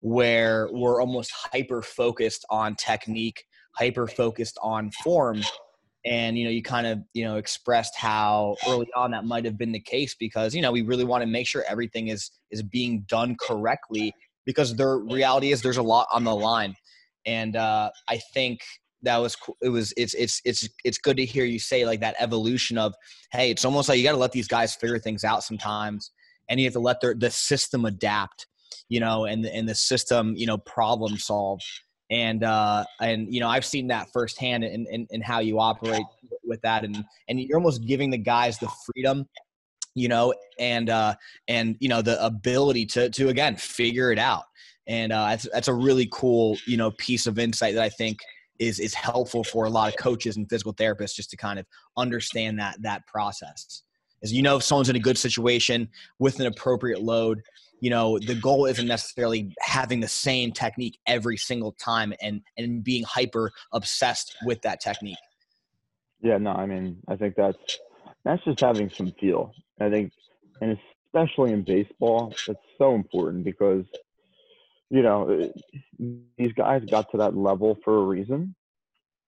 where 0.00 0.68
we're 0.72 1.00
almost 1.00 1.30
hyper 1.52 1.82
focused 1.82 2.44
on 2.50 2.74
technique, 2.74 3.44
hyper 3.76 4.06
focused 4.06 4.58
on 4.62 4.90
form 5.02 5.42
and 6.06 6.38
you 6.38 6.44
know 6.44 6.50
you 6.50 6.62
kind 6.62 6.86
of 6.86 7.00
you 7.12 7.24
know 7.24 7.36
expressed 7.36 7.96
how 7.96 8.56
early 8.68 8.86
on 8.96 9.10
that 9.10 9.24
might 9.24 9.44
have 9.44 9.58
been 9.58 9.72
the 9.72 9.80
case 9.80 10.14
because 10.18 10.54
you 10.54 10.62
know 10.62 10.72
we 10.72 10.82
really 10.82 11.04
want 11.04 11.22
to 11.22 11.26
make 11.26 11.46
sure 11.46 11.64
everything 11.68 12.08
is 12.08 12.30
is 12.50 12.62
being 12.62 13.04
done 13.08 13.36
correctly 13.40 14.14
because 14.46 14.74
the 14.76 14.86
reality 14.86 15.50
is 15.50 15.60
there's 15.60 15.76
a 15.76 15.82
lot 15.82 16.06
on 16.12 16.22
the 16.22 16.34
line. 16.34 16.74
And 17.26 17.56
uh, 17.56 17.90
i 18.08 18.18
think 18.32 18.60
that 19.02 19.18
was 19.18 19.36
it 19.60 19.68
was 19.68 19.92
it's 19.96 20.14
it's 20.14 20.40
it's 20.44 20.68
it's 20.84 20.98
good 20.98 21.16
to 21.16 21.24
hear 21.24 21.44
you 21.44 21.58
say 21.58 21.84
like 21.84 22.00
that 22.00 22.16
evolution 22.18 22.78
of 22.78 22.94
hey 23.32 23.50
it's 23.50 23.64
almost 23.64 23.88
like 23.88 23.98
you 23.98 24.04
got 24.04 24.12
to 24.12 24.18
let 24.18 24.32
these 24.32 24.48
guys 24.48 24.74
figure 24.74 24.98
things 24.98 25.24
out 25.24 25.44
sometimes 25.44 26.12
and 26.48 26.58
you 26.58 26.66
have 26.66 26.72
to 26.72 26.80
let 26.80 27.00
their 27.00 27.14
the 27.14 27.30
system 27.30 27.84
adapt 27.84 28.46
you 28.88 29.00
know 29.00 29.24
and 29.24 29.44
and 29.46 29.68
the 29.68 29.74
system 29.74 30.34
you 30.36 30.46
know 30.46 30.58
problem 30.58 31.16
solve 31.18 31.60
and 32.10 32.44
uh, 32.44 32.84
and 33.00 33.32
you 33.32 33.40
know 33.40 33.48
I've 33.48 33.64
seen 33.64 33.88
that 33.88 34.08
firsthand 34.12 34.64
in, 34.64 34.86
in, 34.90 35.06
in 35.10 35.20
how 35.20 35.40
you 35.40 35.60
operate 35.60 36.04
with 36.44 36.60
that, 36.62 36.84
and 36.84 37.04
and 37.28 37.40
you're 37.40 37.58
almost 37.58 37.86
giving 37.86 38.10
the 38.10 38.18
guys 38.18 38.58
the 38.58 38.70
freedom 38.86 39.26
you 39.96 40.08
know, 40.08 40.34
and 40.60 40.90
uh, 40.90 41.16
and 41.48 41.74
you 41.80 41.88
know 41.88 42.02
the 42.02 42.24
ability 42.24 42.86
to 42.86 43.10
to 43.10 43.28
again 43.30 43.56
figure 43.56 44.12
it 44.12 44.18
out. 44.18 44.44
And 44.86 45.10
uh, 45.10 45.30
that's 45.30 45.48
that's 45.52 45.68
a 45.68 45.74
really 45.74 46.08
cool 46.12 46.56
you 46.66 46.76
know 46.76 46.92
piece 46.92 47.26
of 47.26 47.40
insight 47.40 47.74
that 47.74 47.82
I 47.82 47.88
think 47.88 48.18
is 48.60 48.78
is 48.78 48.94
helpful 48.94 49.42
for 49.42 49.64
a 49.64 49.70
lot 49.70 49.88
of 49.88 49.98
coaches 49.98 50.36
and 50.36 50.48
physical 50.48 50.74
therapists 50.74 51.14
just 51.14 51.30
to 51.30 51.36
kind 51.36 51.58
of 51.58 51.66
understand 51.96 52.60
that 52.60 52.80
that 52.82 53.06
process. 53.06 53.82
As 54.22 54.32
you 54.32 54.42
know, 54.42 54.56
if 54.56 54.62
someone's 54.62 54.88
in 54.88 54.96
a 54.96 55.00
good 55.00 55.18
situation 55.18 55.88
with 56.18 56.40
an 56.40 56.46
appropriate 56.46 57.02
load, 57.02 57.42
you 57.80 57.90
know 57.90 58.18
the 58.18 58.34
goal 58.34 58.66
isn't 58.66 58.86
necessarily 58.86 59.54
having 59.60 60.00
the 60.00 60.08
same 60.08 60.50
technique 60.50 60.98
every 61.06 61.36
single 61.36 61.72
time 61.72 62.14
and 62.22 62.40
and 62.56 62.82
being 62.82 63.04
hyper 63.04 63.52
obsessed 63.72 64.34
with 64.44 64.62
that 64.62 64.80
technique. 64.80 65.18
Yeah, 66.22 66.38
no, 66.38 66.52
I 66.52 66.66
mean, 66.66 66.96
I 67.08 67.16
think 67.16 67.34
that's 67.36 67.78
that's 68.24 68.42
just 68.44 68.60
having 68.60 68.90
some 68.90 69.12
feel. 69.20 69.52
I 69.80 69.90
think, 69.90 70.12
and 70.60 70.76
especially 71.06 71.52
in 71.52 71.62
baseball, 71.62 72.34
it's 72.48 72.60
so 72.78 72.94
important 72.94 73.44
because, 73.44 73.84
you 74.90 75.02
know, 75.02 75.50
these 75.98 76.52
guys 76.54 76.82
got 76.90 77.10
to 77.12 77.18
that 77.18 77.36
level 77.36 77.78
for 77.84 77.98
a 77.98 78.04
reason. 78.04 78.54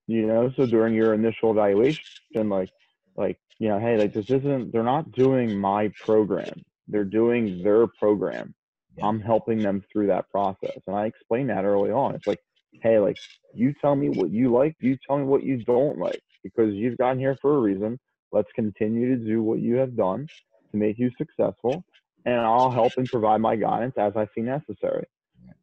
You 0.07 0.27
know, 0.27 0.51
so 0.57 0.67
during 0.67 0.95
your 0.95 1.13
initial 1.13 1.51
evaluation, 1.51 2.49
like, 2.49 2.71
like 3.15 3.39
you 3.59 3.69
know, 3.69 3.79
hey, 3.79 3.97
like 3.99 4.13
this 4.13 4.31
isn't. 4.31 4.73
They're 4.73 4.83
not 4.83 5.13
doing 5.13 5.59
my 5.59 5.91
program. 6.05 6.63
They're 6.87 7.05
doing 7.05 7.63
their 7.63 7.87
program. 7.87 8.55
I'm 9.03 9.21
helping 9.21 9.63
them 9.63 9.83
through 9.93 10.09
that 10.09 10.29
process, 10.31 10.79
and 10.87 10.97
I 10.97 11.07
explained 11.07 11.51
that 11.51 11.65
early 11.65 11.91
on. 11.91 12.15
It's 12.15 12.27
like, 12.27 12.41
hey, 12.83 12.99
like 12.99 13.17
you 13.55 13.73
tell 13.81 13.95
me 13.95 14.09
what 14.09 14.31
you 14.31 14.53
like, 14.53 14.75
you 14.81 14.97
tell 15.07 15.19
me 15.19 15.25
what 15.25 15.45
you 15.45 15.63
don't 15.65 15.99
like, 15.99 16.21
because 16.43 16.75
you've 16.75 16.99
gotten 16.99 17.19
here 17.19 17.37
for 17.41 17.57
a 17.57 17.61
reason 17.61 17.99
Let's 18.33 18.51
continue 18.55 19.17
to 19.17 19.25
do 19.25 19.43
what 19.43 19.61
you 19.61 19.77
have 19.77 19.97
done 19.97 20.27
to 20.71 20.77
make 20.77 20.99
you 20.99 21.11
successful, 21.17 21.83
and 22.27 22.41
I'll 22.41 22.71
help 22.71 22.93
and 22.97 23.07
provide 23.07 23.41
my 23.41 23.57
guidance 23.57 23.95
as 23.99 24.13
I 24.17 24.27
see 24.35 24.43
necessary. 24.43 25.07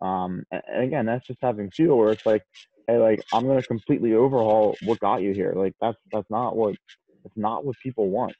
Um, 0.01 0.43
and 0.51 0.83
again, 0.83 1.05
that's 1.05 1.27
just 1.27 1.39
having 1.41 1.69
feel 1.69 1.95
where 1.95 2.11
it's 2.11 2.25
like, 2.25 2.41
hey, 2.87 2.97
like 2.97 3.23
I'm 3.31 3.45
gonna 3.45 3.61
completely 3.61 4.13
overhaul 4.13 4.75
what 4.83 4.99
got 4.99 5.21
you 5.21 5.33
here. 5.33 5.53
Like 5.55 5.73
that's 5.79 5.97
that's 6.11 6.29
not 6.29 6.55
what 6.55 6.75
that's 7.25 7.37
not 7.37 7.65
what 7.65 7.75
people 7.83 8.09
want. 8.09 8.35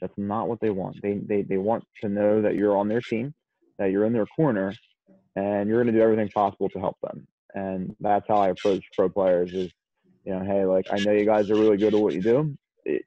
That's 0.00 0.12
not 0.18 0.48
what 0.48 0.60
they 0.60 0.70
want. 0.70 1.00
They 1.02 1.14
they 1.14 1.42
they 1.42 1.56
want 1.56 1.84
to 2.02 2.08
know 2.08 2.42
that 2.42 2.56
you're 2.56 2.76
on 2.76 2.88
their 2.88 3.00
team, 3.00 3.32
that 3.78 3.90
you're 3.90 4.04
in 4.04 4.12
their 4.12 4.26
corner, 4.26 4.74
and 5.36 5.68
you're 5.68 5.82
gonna 5.82 5.96
do 5.96 6.02
everything 6.02 6.28
possible 6.28 6.68
to 6.70 6.78
help 6.78 6.96
them. 7.02 7.26
And 7.54 7.96
that's 8.00 8.26
how 8.28 8.36
I 8.36 8.48
approach 8.48 8.84
pro 8.96 9.08
players 9.08 9.54
is, 9.54 9.72
you 10.24 10.34
know, 10.34 10.44
hey, 10.44 10.66
like 10.66 10.86
I 10.92 10.98
know 10.98 11.12
you 11.12 11.24
guys 11.24 11.50
are 11.50 11.56
really 11.56 11.76
good 11.78 11.94
at 11.94 12.00
what 12.00 12.14
you 12.14 12.20
do 12.20 12.56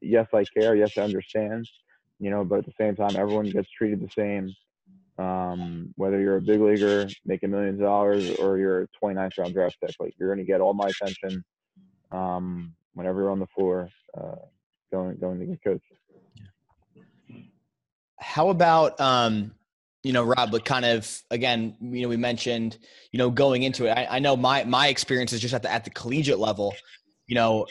yes, 0.02 0.28
I 0.34 0.44
care. 0.46 0.76
Yes, 0.76 0.98
I 0.98 1.02
understand. 1.02 1.68
You 2.20 2.32
know, 2.32 2.44
but 2.44 2.60
at 2.60 2.66
the 2.66 2.74
same 2.80 2.96
time, 2.96 3.16
everyone 3.16 3.50
gets 3.50 3.70
treated 3.70 4.02
the 4.02 4.10
same. 4.18 4.54
Um, 5.24 5.94
whether 5.96 6.20
you're 6.20 6.38
a 6.38 6.42
big 6.42 6.62
leaguer 6.62 7.08
making 7.26 7.50
millions 7.50 7.80
of 7.80 7.86
dollars 7.86 8.30
or 8.36 8.60
you're 8.60 8.84
a 8.84 8.88
29th 9.04 9.38
round 9.38 9.54
draft 9.54 9.78
pick, 9.82 9.96
like 10.00 10.14
you're 10.20 10.30
going 10.30 10.46
to 10.46 10.52
get 10.52 10.62
all 10.62 10.74
my 10.74 10.88
attention 10.88 11.44
um, 12.12 12.74
whenever 12.94 13.22
you're 13.22 13.32
on 13.32 13.40
the 13.40 13.48
floor, 13.48 13.90
uh, 14.16 14.36
going 14.92 15.18
going 15.18 15.40
to 15.40 15.46
get 15.46 15.64
coached. 15.64 15.84
How 18.20 18.50
about 18.50 19.00
um, 19.00 19.52
you 20.04 20.14
know, 20.14 20.24
Rob, 20.24 20.52
but 20.52 20.64
kind 20.64 20.86
of 20.86 21.22
again, 21.32 21.76
you 21.82 22.02
know, 22.02 22.08
we 22.08 22.18
mentioned, 22.18 22.78
you 23.12 23.18
know, 23.18 23.30
going 23.30 23.64
into 23.64 23.88
it. 23.88 23.92
I, 23.92 24.08
I 24.12 24.20
know 24.20 24.38
my 24.38 24.64
my 24.64 24.88
experience 24.88 25.34
is 25.34 25.42
just 25.42 25.54
at 25.54 25.62
the 25.62 25.72
at 25.72 25.84
the 25.84 25.90
collegiate 25.90 26.40
level. 26.40 26.74
You 27.28 27.36
know, 27.36 27.66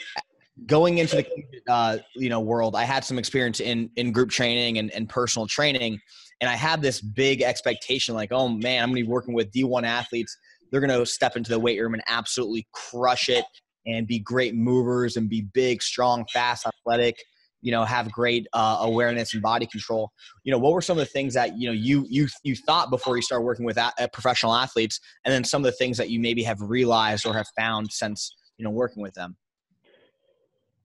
going 0.65 0.99
into 0.99 1.17
the 1.17 1.27
uh, 1.67 1.97
you 2.15 2.29
know 2.29 2.39
world, 2.39 2.75
I 2.75 2.83
had 2.83 3.03
some 3.03 3.17
experience 3.17 3.59
in 3.59 3.89
in 3.95 4.11
group 4.11 4.29
training 4.29 4.77
and, 4.77 4.91
and 4.91 5.09
personal 5.09 5.47
training, 5.47 5.99
and 6.41 6.49
I 6.49 6.55
had 6.55 6.81
this 6.81 7.01
big 7.01 7.41
expectation, 7.41 8.13
like, 8.13 8.31
oh 8.31 8.47
man, 8.47 8.83
I'm 8.83 8.89
to 8.89 8.95
be 8.95 9.03
working 9.03 9.33
with 9.33 9.51
D1 9.51 9.83
athletes. 9.83 10.37
They're 10.71 10.81
to 10.85 11.05
step 11.05 11.37
into 11.37 11.49
the 11.49 11.59
weight 11.59 11.79
room 11.79 11.93
and 11.93 12.03
absolutely 12.07 12.67
crush 12.73 13.29
it 13.29 13.45
and 13.87 14.05
be 14.05 14.19
great 14.19 14.53
movers 14.53 15.17
and 15.17 15.29
be 15.29 15.41
big, 15.41 15.81
strong, 15.81 16.25
fast, 16.31 16.67
athletic. 16.67 17.15
You 17.61 17.71
know, 17.71 17.83
have 17.85 18.11
great 18.11 18.45
uh, 18.53 18.77
awareness 18.81 19.33
and 19.33 19.41
body 19.41 19.65
control. 19.65 20.11
You 20.43 20.51
know, 20.51 20.59
what 20.59 20.73
were 20.73 20.81
some 20.81 20.97
of 20.97 20.99
the 20.99 21.11
things 21.11 21.33
that 21.33 21.57
you 21.57 21.67
know 21.67 21.73
you 21.73 22.05
you 22.07 22.27
you 22.43 22.55
thought 22.55 22.91
before 22.91 23.15
you 23.15 23.23
started 23.23 23.43
working 23.43 23.65
with 23.65 23.77
a- 23.77 23.93
uh, 23.99 24.07
professional 24.13 24.53
athletes, 24.53 24.99
and 25.25 25.33
then 25.33 25.43
some 25.43 25.61
of 25.61 25.65
the 25.65 25.71
things 25.71 25.97
that 25.97 26.11
you 26.11 26.19
maybe 26.19 26.43
have 26.43 26.61
realized 26.61 27.25
or 27.25 27.33
have 27.33 27.47
found 27.57 27.91
since 27.91 28.35
you 28.57 28.63
know 28.63 28.69
working 28.69 29.01
with 29.01 29.15
them? 29.15 29.37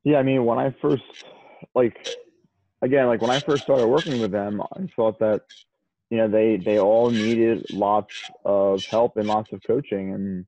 Yeah, 0.05 0.17
I 0.17 0.23
mean, 0.23 0.45
when 0.45 0.59
I 0.59 0.75
first, 0.83 1.03
like, 1.75 1.97
again, 2.81 3.07
like 3.07 3.21
when 3.21 3.31
I 3.31 3.39
first 3.39 3.65
started 3.65 3.87
working 3.87 4.21
with 4.21 4.33
them, 4.33 4.61
I 4.61 4.87
thought 4.97 5.19
that, 5.21 5.43
you 6.11 6.19
know, 6.19 6.29
they 6.29 6.57
they 6.57 6.79
all 6.79 7.11
needed 7.11 7.67
lots 7.71 8.15
of 8.45 8.85
help 8.87 9.17
and 9.17 9.29
lots 9.29 9.53
of 9.53 9.61
coaching, 9.67 10.13
and 10.13 10.47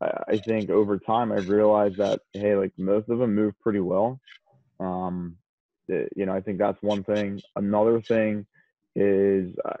I, 0.00 0.36
think 0.38 0.70
over 0.70 0.98
time 0.98 1.32
I've 1.32 1.48
realized 1.48 1.96
that 1.96 2.20
hey, 2.32 2.56
like 2.56 2.72
most 2.76 3.08
of 3.08 3.18
them 3.18 3.34
move 3.34 3.54
pretty 3.60 3.80
well. 3.80 4.20
Um, 4.80 5.36
it, 5.88 6.12
you 6.16 6.26
know, 6.26 6.34
I 6.34 6.40
think 6.40 6.58
that's 6.58 6.82
one 6.82 7.04
thing. 7.04 7.40
Another 7.56 8.00
thing 8.00 8.46
is, 8.94 9.54
uh, 9.64 9.76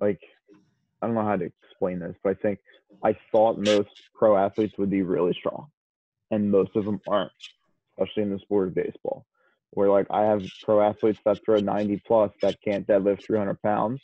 like, 0.00 0.20
I 1.00 1.06
don't 1.06 1.14
know 1.14 1.24
how 1.24 1.36
to 1.36 1.50
explain 1.62 2.00
this, 2.00 2.16
but 2.22 2.30
I 2.30 2.34
think 2.34 2.58
I 3.02 3.16
thought 3.32 3.58
most 3.58 3.90
pro 4.14 4.36
athletes 4.36 4.76
would 4.78 4.90
be 4.90 5.02
really 5.02 5.34
strong, 5.34 5.68
and 6.30 6.50
most 6.50 6.76
of 6.76 6.84
them 6.84 7.00
aren't 7.08 7.32
especially 7.98 8.24
in 8.24 8.30
the 8.30 8.38
sport 8.38 8.68
of 8.68 8.74
baseball, 8.74 9.24
where 9.70 9.88
like 9.88 10.06
I 10.10 10.22
have 10.22 10.42
pro 10.62 10.80
athletes 10.80 11.20
that 11.24 11.44
throw 11.44 11.58
90 11.58 12.02
plus 12.06 12.32
that 12.42 12.60
can't 12.62 12.86
deadlift 12.86 13.24
300 13.24 13.60
pounds, 13.62 14.00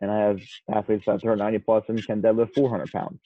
and 0.00 0.10
I 0.10 0.18
have 0.20 0.40
athletes 0.72 1.04
that 1.06 1.20
throw 1.20 1.34
90 1.34 1.58
plus 1.60 1.84
and 1.88 2.04
can 2.04 2.22
deadlift 2.22 2.54
400 2.54 2.92
pounds. 2.92 3.20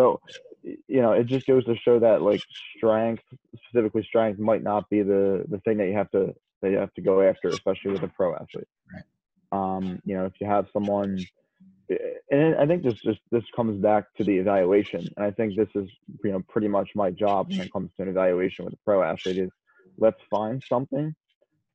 So, 0.00 0.20
you 0.62 1.02
know, 1.02 1.12
it 1.12 1.26
just 1.26 1.46
goes 1.46 1.64
to 1.66 1.76
show 1.76 1.98
that 1.98 2.22
like 2.22 2.40
strength, 2.76 3.22
specifically 3.66 4.02
strength, 4.02 4.38
might 4.38 4.62
not 4.62 4.88
be 4.88 5.02
the 5.02 5.44
the 5.48 5.58
thing 5.58 5.76
that 5.78 5.88
you 5.88 5.94
have 5.94 6.10
to 6.12 6.34
that 6.62 6.70
you 6.70 6.78
have 6.78 6.94
to 6.94 7.02
go 7.02 7.20
after, 7.20 7.48
especially 7.48 7.92
with 7.92 8.02
a 8.02 8.08
pro 8.08 8.34
athlete. 8.34 8.68
Right. 8.92 9.04
Um, 9.52 10.00
you 10.04 10.16
know, 10.16 10.24
if 10.24 10.32
you 10.40 10.46
have 10.46 10.68
someone 10.72 11.18
and 12.30 12.54
I 12.56 12.66
think 12.66 12.82
this 12.82 12.94
just 12.94 13.20
this 13.30 13.44
comes 13.54 13.80
back 13.82 14.04
to 14.16 14.24
the 14.24 14.38
evaluation. 14.38 15.06
And 15.16 15.26
I 15.26 15.30
think 15.32 15.56
this 15.56 15.68
is 15.74 15.88
you 16.24 16.32
know 16.32 16.42
pretty 16.48 16.68
much 16.68 16.90
my 16.94 17.10
job 17.10 17.50
when 17.50 17.60
it 17.60 17.72
comes 17.72 17.90
to 17.96 18.02
an 18.02 18.08
evaluation 18.08 18.64
with 18.64 18.74
a 18.74 18.78
pro 18.84 19.02
athlete 19.02 19.38
is 19.38 19.50
let's 19.98 20.20
find 20.30 20.62
something, 20.66 21.14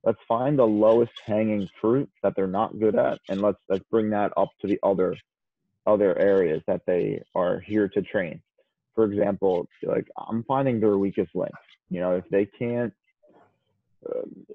let's 0.03 0.21
find 0.27 0.57
the 0.57 0.65
lowest 0.65 1.13
hanging 1.25 1.69
fruit 1.79 2.09
that 2.23 2.33
they're 2.35 2.47
not 2.47 2.79
good 2.79 2.95
at, 2.95 3.19
and 3.29 3.41
let's 3.41 3.59
let's 3.69 3.83
bring 3.91 4.09
that 4.11 4.31
up 4.37 4.49
to 4.61 4.67
the 4.67 4.79
other 4.83 5.15
other 5.85 6.17
areas 6.17 6.61
that 6.67 6.81
they 6.85 7.21
are 7.33 7.59
here 7.59 7.87
to 7.89 8.01
train. 8.01 8.41
For 8.95 9.05
example, 9.05 9.67
like 9.83 10.07
I'm 10.17 10.43
finding 10.43 10.79
their 10.79 10.97
weakest 10.97 11.35
link. 11.35 11.51
You 11.89 11.99
know, 11.99 12.15
if 12.15 12.27
they 12.29 12.45
can't 12.45 12.93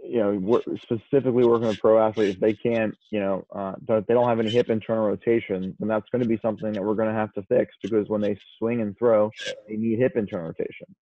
you 0.04 0.18
know, 0.18 0.60
specifically 0.82 1.44
working 1.44 1.68
with 1.68 1.80
pro 1.80 1.98
athletes, 2.04 2.34
if 2.34 2.40
they 2.40 2.52
can't, 2.52 2.96
you 3.10 3.20
know, 3.20 3.46
uh, 3.54 3.74
they 3.86 4.14
don't 4.14 4.28
have 4.28 4.40
any 4.40 4.50
hip 4.50 4.70
internal 4.70 5.06
rotation, 5.06 5.74
then 5.78 5.88
that's 5.88 6.08
going 6.10 6.22
to 6.22 6.28
be 6.28 6.38
something 6.42 6.72
that 6.72 6.82
we're 6.82 6.94
going 6.94 7.08
to 7.08 7.14
have 7.14 7.32
to 7.34 7.42
fix 7.42 7.74
because 7.82 8.08
when 8.08 8.20
they 8.20 8.38
swing 8.58 8.80
and 8.80 8.96
throw, 8.98 9.30
they 9.68 9.76
need 9.76 9.98
hip 9.98 10.16
internal 10.16 10.46
rotation. 10.46 10.94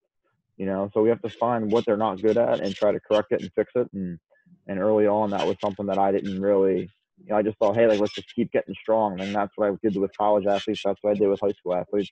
You 0.57 0.67
know, 0.67 0.91
so 0.95 1.03
we 1.03 1.11
have 1.11 1.23
to 1.23 1.29
find 1.29 1.71
what 1.71 1.85
they're 1.85 1.97
not 1.97 2.23
good 2.23 2.39
at 2.39 2.61
and 2.61 2.75
try 2.75 2.93
to 2.93 3.01
correct 3.01 3.33
it 3.33 3.43
and 3.43 3.53
fix 3.55 3.73
it. 3.75 3.89
And 3.93 4.19
and 4.67 4.81
early 4.81 5.07
on, 5.07 5.31
that 5.31 5.47
was 5.47 5.57
something 5.61 5.87
that 5.87 5.99
I 5.99 6.11
didn't 6.11 6.41
really, 6.41 6.91
you 7.23 7.31
know, 7.31 7.37
I 7.37 7.43
just 7.43 7.59
thought, 7.59 7.77
hey, 7.77 7.87
like 7.87 8.01
let's 8.01 8.13
just 8.13 8.35
keep 8.35 8.53
getting 8.53 8.75
strong, 8.81 9.21
and 9.21 9.35
that's 9.35 9.53
what 9.57 9.71
I 9.71 9.77
did 9.83 9.97
with 9.97 10.17
college 10.17 10.47
athletes. 10.47 10.83
That's 10.85 10.99
what 11.03 11.13
I 11.13 11.15
did 11.15 11.29
with 11.29 11.41
high 11.41 11.53
school 11.53 11.75
athletes. 11.75 12.11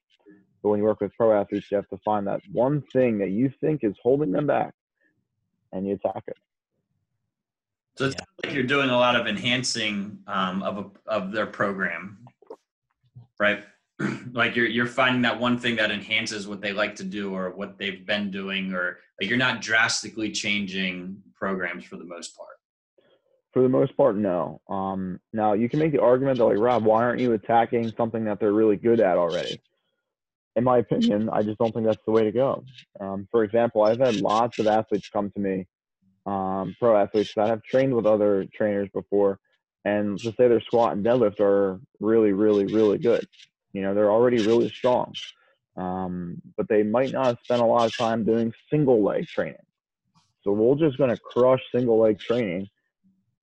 But 0.62 0.70
when 0.70 0.78
you 0.78 0.84
work 0.84 1.00
with 1.00 1.12
pro 1.14 1.38
athletes, 1.38 1.70
you 1.70 1.76
have 1.76 1.88
to 1.90 1.98
find 1.98 2.26
that 2.26 2.40
one 2.50 2.82
thing 2.92 3.18
that 3.18 3.30
you 3.30 3.52
think 3.60 3.84
is 3.84 3.94
holding 4.02 4.32
them 4.32 4.46
back 4.46 4.72
and 5.72 5.86
you 5.86 5.94
attack 5.94 6.24
it. 6.26 6.36
So 7.96 8.06
it's 8.06 8.16
yeah. 8.18 8.24
like 8.42 8.54
you're 8.54 8.64
doing 8.64 8.90
a 8.90 8.96
lot 8.96 9.14
of 9.14 9.26
enhancing 9.26 10.18
um, 10.26 10.62
of 10.62 10.78
a, 10.78 11.10
of 11.10 11.32
their 11.32 11.46
program, 11.46 12.18
right? 13.38 13.62
like 14.32 14.56
you're 14.56 14.66
you're 14.66 14.86
finding 14.86 15.22
that 15.22 15.38
one 15.38 15.58
thing 15.58 15.76
that 15.76 15.90
enhances 15.90 16.48
what 16.48 16.60
they 16.60 16.72
like 16.72 16.96
to 16.96 17.04
do 17.04 17.32
or 17.32 17.50
what 17.50 17.78
they've 17.78 18.04
been 18.04 18.30
doing, 18.30 18.72
or 18.72 18.98
like 19.20 19.28
you're 19.28 19.38
not 19.38 19.60
drastically 19.60 20.32
changing 20.32 21.22
programs 21.34 21.84
for 21.84 21.96
the 21.96 22.04
most 22.04 22.36
part. 22.36 22.53
For 23.54 23.62
the 23.62 23.68
most 23.68 23.96
part, 23.96 24.16
no. 24.16 24.60
Um, 24.68 25.20
now 25.32 25.54
you 25.54 25.70
can 25.70 25.78
make 25.78 25.92
the 25.92 26.02
argument 26.02 26.38
that 26.38 26.44
like 26.44 26.58
Rob, 26.58 26.84
why 26.84 27.04
aren't 27.04 27.20
you 27.20 27.32
attacking 27.32 27.94
something 27.96 28.24
that 28.24 28.38
they're 28.40 28.52
really 28.52 28.76
good 28.76 29.00
at 29.00 29.16
already? 29.16 29.60
in 30.56 30.64
my 30.64 30.78
opinion, 30.78 31.28
I 31.32 31.42
just 31.42 31.58
don't 31.58 31.72
think 31.72 31.86
that's 31.86 32.04
the 32.06 32.12
way 32.12 32.24
to 32.24 32.32
go. 32.32 32.64
Um, 33.00 33.26
for 33.30 33.42
example, 33.42 33.82
I've 33.82 33.98
had 33.98 34.16
lots 34.16 34.58
of 34.58 34.66
athletes 34.66 35.08
come 35.08 35.30
to 35.32 35.40
me, 35.40 35.66
um, 36.26 36.76
pro 36.78 36.96
athletes 36.96 37.32
that 37.36 37.48
have 37.48 37.62
trained 37.62 37.94
with 37.94 38.06
other 38.06 38.46
trainers 38.54 38.88
before, 38.94 39.38
and 39.84 40.18
to 40.20 40.30
say 40.30 40.48
their 40.48 40.60
squat 40.60 40.92
and 40.92 41.04
deadlift 41.04 41.40
are 41.40 41.80
really, 42.00 42.32
really, 42.32 42.66
really 42.66 42.98
good. 42.98 43.26
You 43.72 43.82
know, 43.82 43.94
they're 43.94 44.12
already 44.12 44.46
really 44.46 44.68
strong, 44.68 45.12
um, 45.76 46.40
but 46.56 46.68
they 46.68 46.84
might 46.84 47.10
not 47.10 47.38
spend 47.42 47.60
a 47.60 47.66
lot 47.66 47.86
of 47.86 47.96
time 47.96 48.24
doing 48.24 48.52
single 48.70 49.02
leg 49.02 49.26
training. 49.26 49.56
So 50.44 50.52
we're 50.52 50.76
just 50.76 50.98
going 50.98 51.10
to 51.10 51.20
crush 51.20 51.60
single 51.74 51.98
leg 51.98 52.20
training 52.20 52.68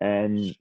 and, 0.02 0.54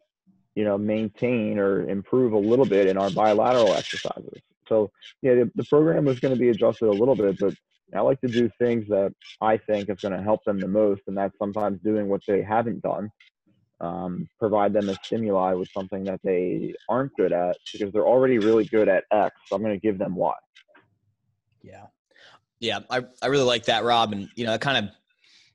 you 0.54 0.64
know, 0.64 0.78
maintain 0.78 1.58
or 1.58 1.88
improve 1.88 2.32
a 2.32 2.38
little 2.38 2.66
bit 2.66 2.86
in 2.86 2.96
our 2.96 3.10
bilateral 3.10 3.74
exercises. 3.74 4.40
So, 4.68 4.90
yeah, 5.22 5.34
the, 5.34 5.50
the 5.56 5.64
program 5.64 6.04
was 6.04 6.20
going 6.20 6.34
to 6.34 6.38
be 6.38 6.50
adjusted 6.50 6.86
a 6.86 6.92
little 6.92 7.16
bit, 7.16 7.38
but 7.40 7.54
I 7.92 8.00
like 8.02 8.20
to 8.20 8.28
do 8.28 8.48
things 8.60 8.86
that 8.88 9.12
I 9.40 9.56
think 9.56 9.90
is 9.90 9.98
going 10.00 10.16
to 10.16 10.22
help 10.22 10.44
them 10.44 10.60
the 10.60 10.68
most, 10.68 11.02
and 11.08 11.16
that's 11.16 11.36
sometimes 11.38 11.80
doing 11.82 12.08
what 12.08 12.20
they 12.28 12.42
haven't 12.42 12.82
done. 12.82 13.10
Um, 13.80 14.28
provide 14.38 14.74
them 14.74 14.90
a 14.90 14.94
stimuli 15.02 15.54
with 15.54 15.70
something 15.70 16.04
that 16.04 16.20
they 16.22 16.74
aren't 16.88 17.16
good 17.16 17.32
at 17.32 17.56
because 17.72 17.90
they're 17.92 18.06
already 18.06 18.38
really 18.38 18.66
good 18.66 18.90
at 18.90 19.04
X. 19.10 19.34
So 19.46 19.56
I'm 19.56 19.62
going 19.62 19.74
to 19.74 19.80
give 19.80 19.98
them 19.98 20.14
Y. 20.14 20.34
Yeah. 21.62 21.86
Yeah. 22.60 22.80
I, 22.90 23.04
I 23.22 23.28
really 23.28 23.44
like 23.44 23.64
that, 23.64 23.84
Rob. 23.84 24.12
And, 24.12 24.28
you 24.36 24.44
know, 24.44 24.52
it 24.52 24.60
kind 24.60 24.84
of, 24.84 24.92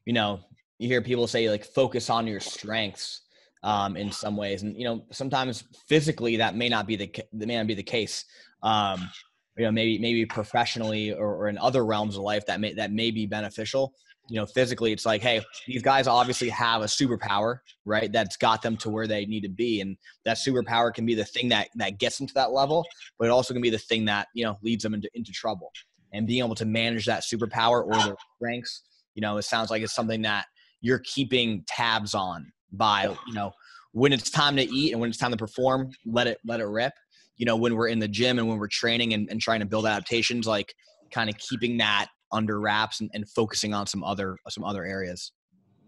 you 0.05 0.13
know, 0.13 0.39
you 0.79 0.87
hear 0.87 1.03
people 1.03 1.27
say 1.27 1.51
like 1.51 1.65
focus 1.65 2.09
on 2.09 2.25
your 2.25 2.39
strengths 2.39 3.21
um, 3.65 3.97
in 3.97 4.09
some 4.11 4.37
ways. 4.37 4.63
And, 4.63 4.77
you 4.77 4.85
know, 4.85 5.03
sometimes 5.11 5.65
physically 5.89 6.37
that 6.37 6.55
may 6.55 6.69
not 6.69 6.87
be 6.87 6.95
the, 6.95 7.11
that 7.33 7.47
may 7.47 7.57
not 7.57 7.67
be 7.67 7.73
the 7.73 7.83
case. 7.83 8.23
Um, 8.63 9.09
you 9.57 9.63
know 9.63 9.71
maybe 9.71 9.97
maybe 9.99 10.25
professionally 10.25 11.13
or, 11.13 11.35
or 11.35 11.47
in 11.47 11.57
other 11.57 11.85
realms 11.85 12.15
of 12.15 12.23
life 12.23 12.45
that 12.45 12.59
may 12.59 12.73
that 12.73 12.91
may 12.91 13.11
be 13.11 13.25
beneficial 13.25 13.93
you 14.27 14.37
know 14.37 14.45
physically 14.45 14.91
it's 14.91 15.05
like 15.05 15.21
hey 15.21 15.41
these 15.67 15.81
guys 15.81 16.07
obviously 16.07 16.49
have 16.49 16.81
a 16.81 16.85
superpower 16.85 17.59
right 17.85 18.11
that's 18.11 18.37
got 18.37 18.61
them 18.61 18.75
to 18.75 18.89
where 18.89 19.07
they 19.07 19.25
need 19.25 19.41
to 19.41 19.49
be 19.49 19.81
and 19.81 19.97
that 20.23 20.37
superpower 20.37 20.93
can 20.93 21.05
be 21.05 21.15
the 21.15 21.23
thing 21.23 21.47
that 21.47 21.69
that 21.75 21.99
gets 21.99 22.17
them 22.17 22.27
to 22.27 22.33
that 22.33 22.51
level 22.51 22.85
but 23.17 23.25
it 23.25 23.31
also 23.31 23.53
can 23.53 23.61
be 23.61 23.69
the 23.69 23.77
thing 23.77 24.05
that 24.05 24.27
you 24.33 24.43
know 24.43 24.57
leads 24.61 24.83
them 24.83 24.93
into, 24.93 25.09
into 25.13 25.31
trouble 25.31 25.71
and 26.13 26.27
being 26.27 26.43
able 26.43 26.55
to 26.55 26.65
manage 26.65 27.05
that 27.05 27.23
superpower 27.23 27.85
or 27.85 27.93
their 28.03 28.15
strengths 28.35 28.83
you 29.13 29.21
know 29.21 29.37
it 29.37 29.43
sounds 29.43 29.69
like 29.69 29.81
it's 29.81 29.95
something 29.95 30.21
that 30.21 30.45
you're 30.81 31.01
keeping 31.05 31.63
tabs 31.67 32.13
on 32.13 32.51
by 32.71 33.03
you 33.27 33.33
know 33.33 33.51
when 33.91 34.11
it's 34.11 34.29
time 34.29 34.55
to 34.55 34.63
eat 34.63 34.91
and 34.91 34.99
when 34.99 35.09
it's 35.09 35.19
time 35.19 35.31
to 35.31 35.37
perform 35.37 35.89
let 36.05 36.27
it 36.27 36.37
let 36.45 36.59
it 36.59 36.65
rip 36.65 36.93
you 37.37 37.45
know, 37.45 37.55
when 37.55 37.75
we're 37.75 37.87
in 37.87 37.99
the 37.99 38.07
gym 38.07 38.39
and 38.39 38.47
when 38.47 38.57
we're 38.57 38.67
training 38.67 39.13
and, 39.13 39.29
and 39.29 39.41
trying 39.41 39.59
to 39.59 39.65
build 39.65 39.85
adaptations, 39.85 40.47
like 40.47 40.73
kind 41.11 41.29
of 41.29 41.37
keeping 41.37 41.77
that 41.77 42.07
under 42.31 42.59
wraps 42.59 43.01
and, 43.01 43.09
and 43.13 43.29
focusing 43.29 43.73
on 43.73 43.87
some 43.87 44.03
other 44.03 44.37
some 44.49 44.63
other 44.63 44.83
areas. 44.85 45.31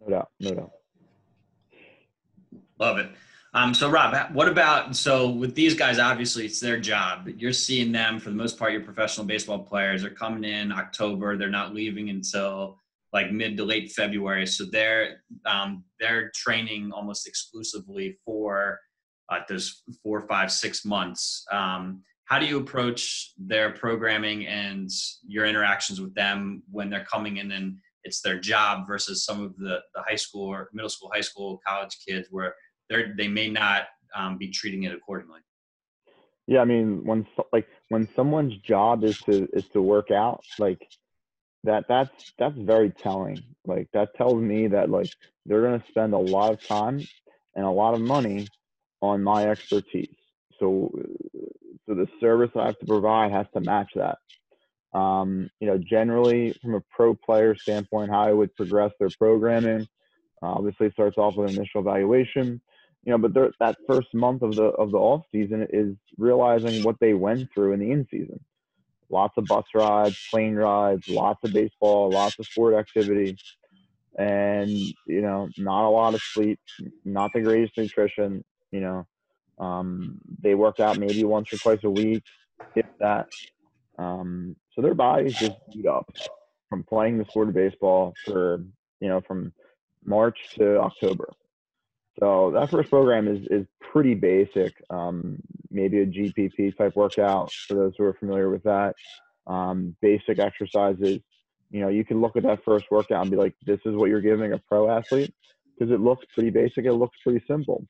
No 0.01 0.09
doubt, 0.09 0.27
no 0.39 0.53
doubt. 0.53 0.71
Love 2.79 2.97
it. 2.99 3.09
Um, 3.53 3.73
so 3.73 3.89
Rob, 3.89 4.33
what 4.33 4.47
about 4.47 4.95
so 4.95 5.29
with 5.29 5.55
these 5.55 5.73
guys? 5.73 5.99
Obviously, 5.99 6.45
it's 6.45 6.59
their 6.59 6.79
job. 6.79 7.27
You're 7.37 7.53
seeing 7.53 7.91
them 7.91 8.19
for 8.19 8.29
the 8.29 8.35
most 8.35 8.59
part. 8.59 8.71
Your 8.71 8.81
professional 8.81 9.25
baseball 9.25 9.59
players 9.59 10.01
They're 10.01 10.11
coming 10.11 10.43
in 10.43 10.71
October. 10.71 11.37
They're 11.37 11.49
not 11.49 11.73
leaving 11.73 12.09
until 12.09 12.77
like 13.13 13.31
mid 13.31 13.57
to 13.57 13.63
late 13.63 13.91
February. 13.91 14.45
So 14.45 14.65
they're 14.71 15.21
um, 15.45 15.83
they're 15.99 16.31
training 16.35 16.91
almost 16.91 17.27
exclusively 17.27 18.17
for 18.25 18.79
uh, 19.29 19.39
those 19.49 19.83
four, 20.03 20.27
five, 20.27 20.51
six 20.51 20.85
months. 20.85 21.45
Um, 21.51 22.03
how 22.25 22.39
do 22.39 22.45
you 22.45 22.59
approach 22.59 23.31
their 23.37 23.71
programming 23.71 24.47
and 24.47 24.89
your 25.25 25.45
interactions 25.45 26.01
with 26.01 26.13
them 26.13 26.63
when 26.69 26.89
they're 26.89 27.05
coming 27.05 27.37
in 27.37 27.51
and 27.51 27.77
it's 28.03 28.21
their 28.21 28.39
job 28.39 28.87
versus 28.87 29.25
some 29.25 29.41
of 29.41 29.55
the, 29.57 29.79
the 29.95 30.01
high 30.07 30.15
school 30.15 30.47
or 30.47 30.69
middle 30.73 30.89
school, 30.89 31.09
high 31.13 31.21
school, 31.21 31.61
college 31.65 31.97
kids 32.05 32.27
where 32.31 32.55
they're, 32.89 33.13
they 33.17 33.27
may 33.27 33.49
not 33.49 33.83
um, 34.15 34.37
be 34.37 34.49
treating 34.49 34.83
it 34.83 34.93
accordingly? 34.93 35.39
Yeah, 36.47 36.61
I 36.61 36.65
mean, 36.65 37.05
when 37.05 37.27
like 37.51 37.67
when 37.89 38.07
someone's 38.15 38.55
job 38.57 39.03
is 39.03 39.17
to 39.19 39.49
is 39.51 39.67
to 39.73 39.81
work 39.81 40.11
out, 40.11 40.41
like 40.59 40.79
that 41.67 41.85
that's 41.87 42.33
that's 42.39 42.57
very 42.57 42.91
telling. 42.91 43.43
Like 43.65 43.89
that 43.93 44.15
tells 44.15 44.41
me 44.41 44.67
that 44.67 44.89
like 44.89 45.09
they're 45.45 45.61
gonna 45.61 45.83
spend 45.89 46.13
a 46.13 46.17
lot 46.17 46.53
of 46.53 46.65
time 46.65 47.05
and 47.55 47.65
a 47.65 47.69
lot 47.69 47.93
of 47.93 48.01
money 48.01 48.47
on 49.01 49.23
my 49.23 49.49
expertise. 49.49 50.15
So, 50.59 50.91
so 51.85 51.93
the 51.93 52.07
service 52.19 52.51
I 52.55 52.67
have 52.67 52.79
to 52.79 52.85
provide 52.85 53.31
has 53.31 53.45
to 53.53 53.61
match 53.61 53.91
that. 53.95 54.17
Um, 54.97 55.49
you 55.59 55.67
know, 55.67 55.77
generally 55.77 56.57
from 56.61 56.75
a 56.75 56.81
pro 56.89 57.13
player 57.13 57.55
standpoint, 57.55 58.11
how 58.11 58.21
I 58.21 58.31
would 58.31 58.55
progress 58.55 58.91
their 58.99 59.09
programming, 59.09 59.87
obviously 60.41 60.89
starts 60.91 61.17
off 61.17 61.35
with 61.35 61.51
initial 61.51 61.81
evaluation. 61.81 62.61
You 63.03 63.11
know, 63.11 63.17
but 63.17 63.33
that 63.59 63.77
first 63.87 64.13
month 64.13 64.41
of 64.41 64.55
the 64.55 64.65
of 64.65 64.91
the 64.91 64.97
off 64.97 65.23
season 65.31 65.67
is 65.71 65.95
realizing 66.17 66.83
what 66.83 66.99
they 66.99 67.13
went 67.13 67.49
through 67.53 67.73
in 67.73 67.79
the 67.79 67.91
in 67.91 68.07
season. 68.09 68.39
Lots 69.09 69.37
of 69.37 69.45
bus 69.45 69.65
rides, 69.73 70.27
plane 70.29 70.55
rides, 70.55 71.07
lots 71.07 71.39
of 71.43 71.53
baseball, 71.53 72.11
lots 72.11 72.37
of 72.39 72.45
sport 72.45 72.73
activity, 72.73 73.37
and 74.17 74.69
you 74.69 75.21
know, 75.21 75.47
not 75.57 75.87
a 75.87 75.89
lot 75.89 76.13
of 76.13 76.21
sleep, 76.21 76.59
not 77.05 77.31
the 77.33 77.41
greatest 77.41 77.77
nutrition, 77.77 78.43
you 78.71 78.81
know, 78.81 79.07
um, 79.59 80.19
they 80.41 80.55
work 80.55 80.79
out 80.79 80.97
maybe 80.97 81.23
once 81.23 81.51
or 81.51 81.57
twice 81.57 81.83
a 81.83 81.89
week, 81.89 82.23
if 82.75 82.85
that. 82.99 83.27
Um, 83.97 84.55
so 84.73 84.81
their 84.81 84.93
bodies 84.93 85.35
just 85.35 85.55
beat 85.73 85.87
up 85.87 86.05
from 86.69 86.83
playing 86.83 87.17
the 87.17 87.25
sport 87.25 87.49
of 87.49 87.55
baseball 87.55 88.13
for 88.25 88.63
you 88.99 89.07
know 89.07 89.21
from 89.21 89.51
March 90.05 90.37
to 90.57 90.79
October. 90.79 91.29
So 92.19 92.51
that 92.51 92.69
first 92.69 92.89
program 92.89 93.27
is 93.27 93.45
is 93.49 93.65
pretty 93.79 94.15
basic. 94.15 94.73
Um, 94.89 95.37
maybe 95.69 95.99
a 95.99 96.05
GPP 96.05 96.77
type 96.77 96.95
workout 96.95 97.51
for 97.51 97.75
those 97.75 97.93
who 97.97 98.05
are 98.05 98.13
familiar 98.13 98.49
with 98.49 98.63
that. 98.63 98.95
Um, 99.45 99.95
basic 100.01 100.39
exercises. 100.39 101.19
You 101.69 101.81
know, 101.81 101.89
you 101.89 102.03
can 102.05 102.21
look 102.21 102.35
at 102.35 102.43
that 102.43 102.63
first 102.63 102.85
workout 102.89 103.21
and 103.21 103.31
be 103.31 103.37
like, 103.37 103.55
"This 103.65 103.79
is 103.85 103.95
what 103.95 104.09
you're 104.09 104.21
giving 104.21 104.53
a 104.53 104.57
pro 104.57 104.89
athlete," 104.89 105.33
because 105.77 105.93
it 105.93 105.99
looks 105.99 106.25
pretty 106.33 106.49
basic. 106.49 106.85
It 106.85 106.93
looks 106.93 107.17
pretty 107.23 107.43
simple. 107.45 107.85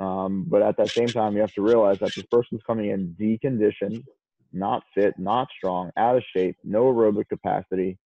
Um, 0.00 0.44
but 0.48 0.62
at 0.62 0.76
that 0.76 0.90
same 0.90 1.08
time, 1.08 1.34
you 1.34 1.40
have 1.40 1.54
to 1.54 1.62
realize 1.62 1.98
that 1.98 2.14
this 2.14 2.24
person's 2.26 2.62
coming 2.64 2.90
in 2.90 3.16
deconditioned, 3.20 4.04
not 4.52 4.84
fit, 4.94 5.18
not 5.18 5.48
strong, 5.56 5.90
out 5.96 6.16
of 6.16 6.22
shape, 6.34 6.56
no 6.62 6.84
aerobic 6.84 7.28
capacity, 7.28 7.98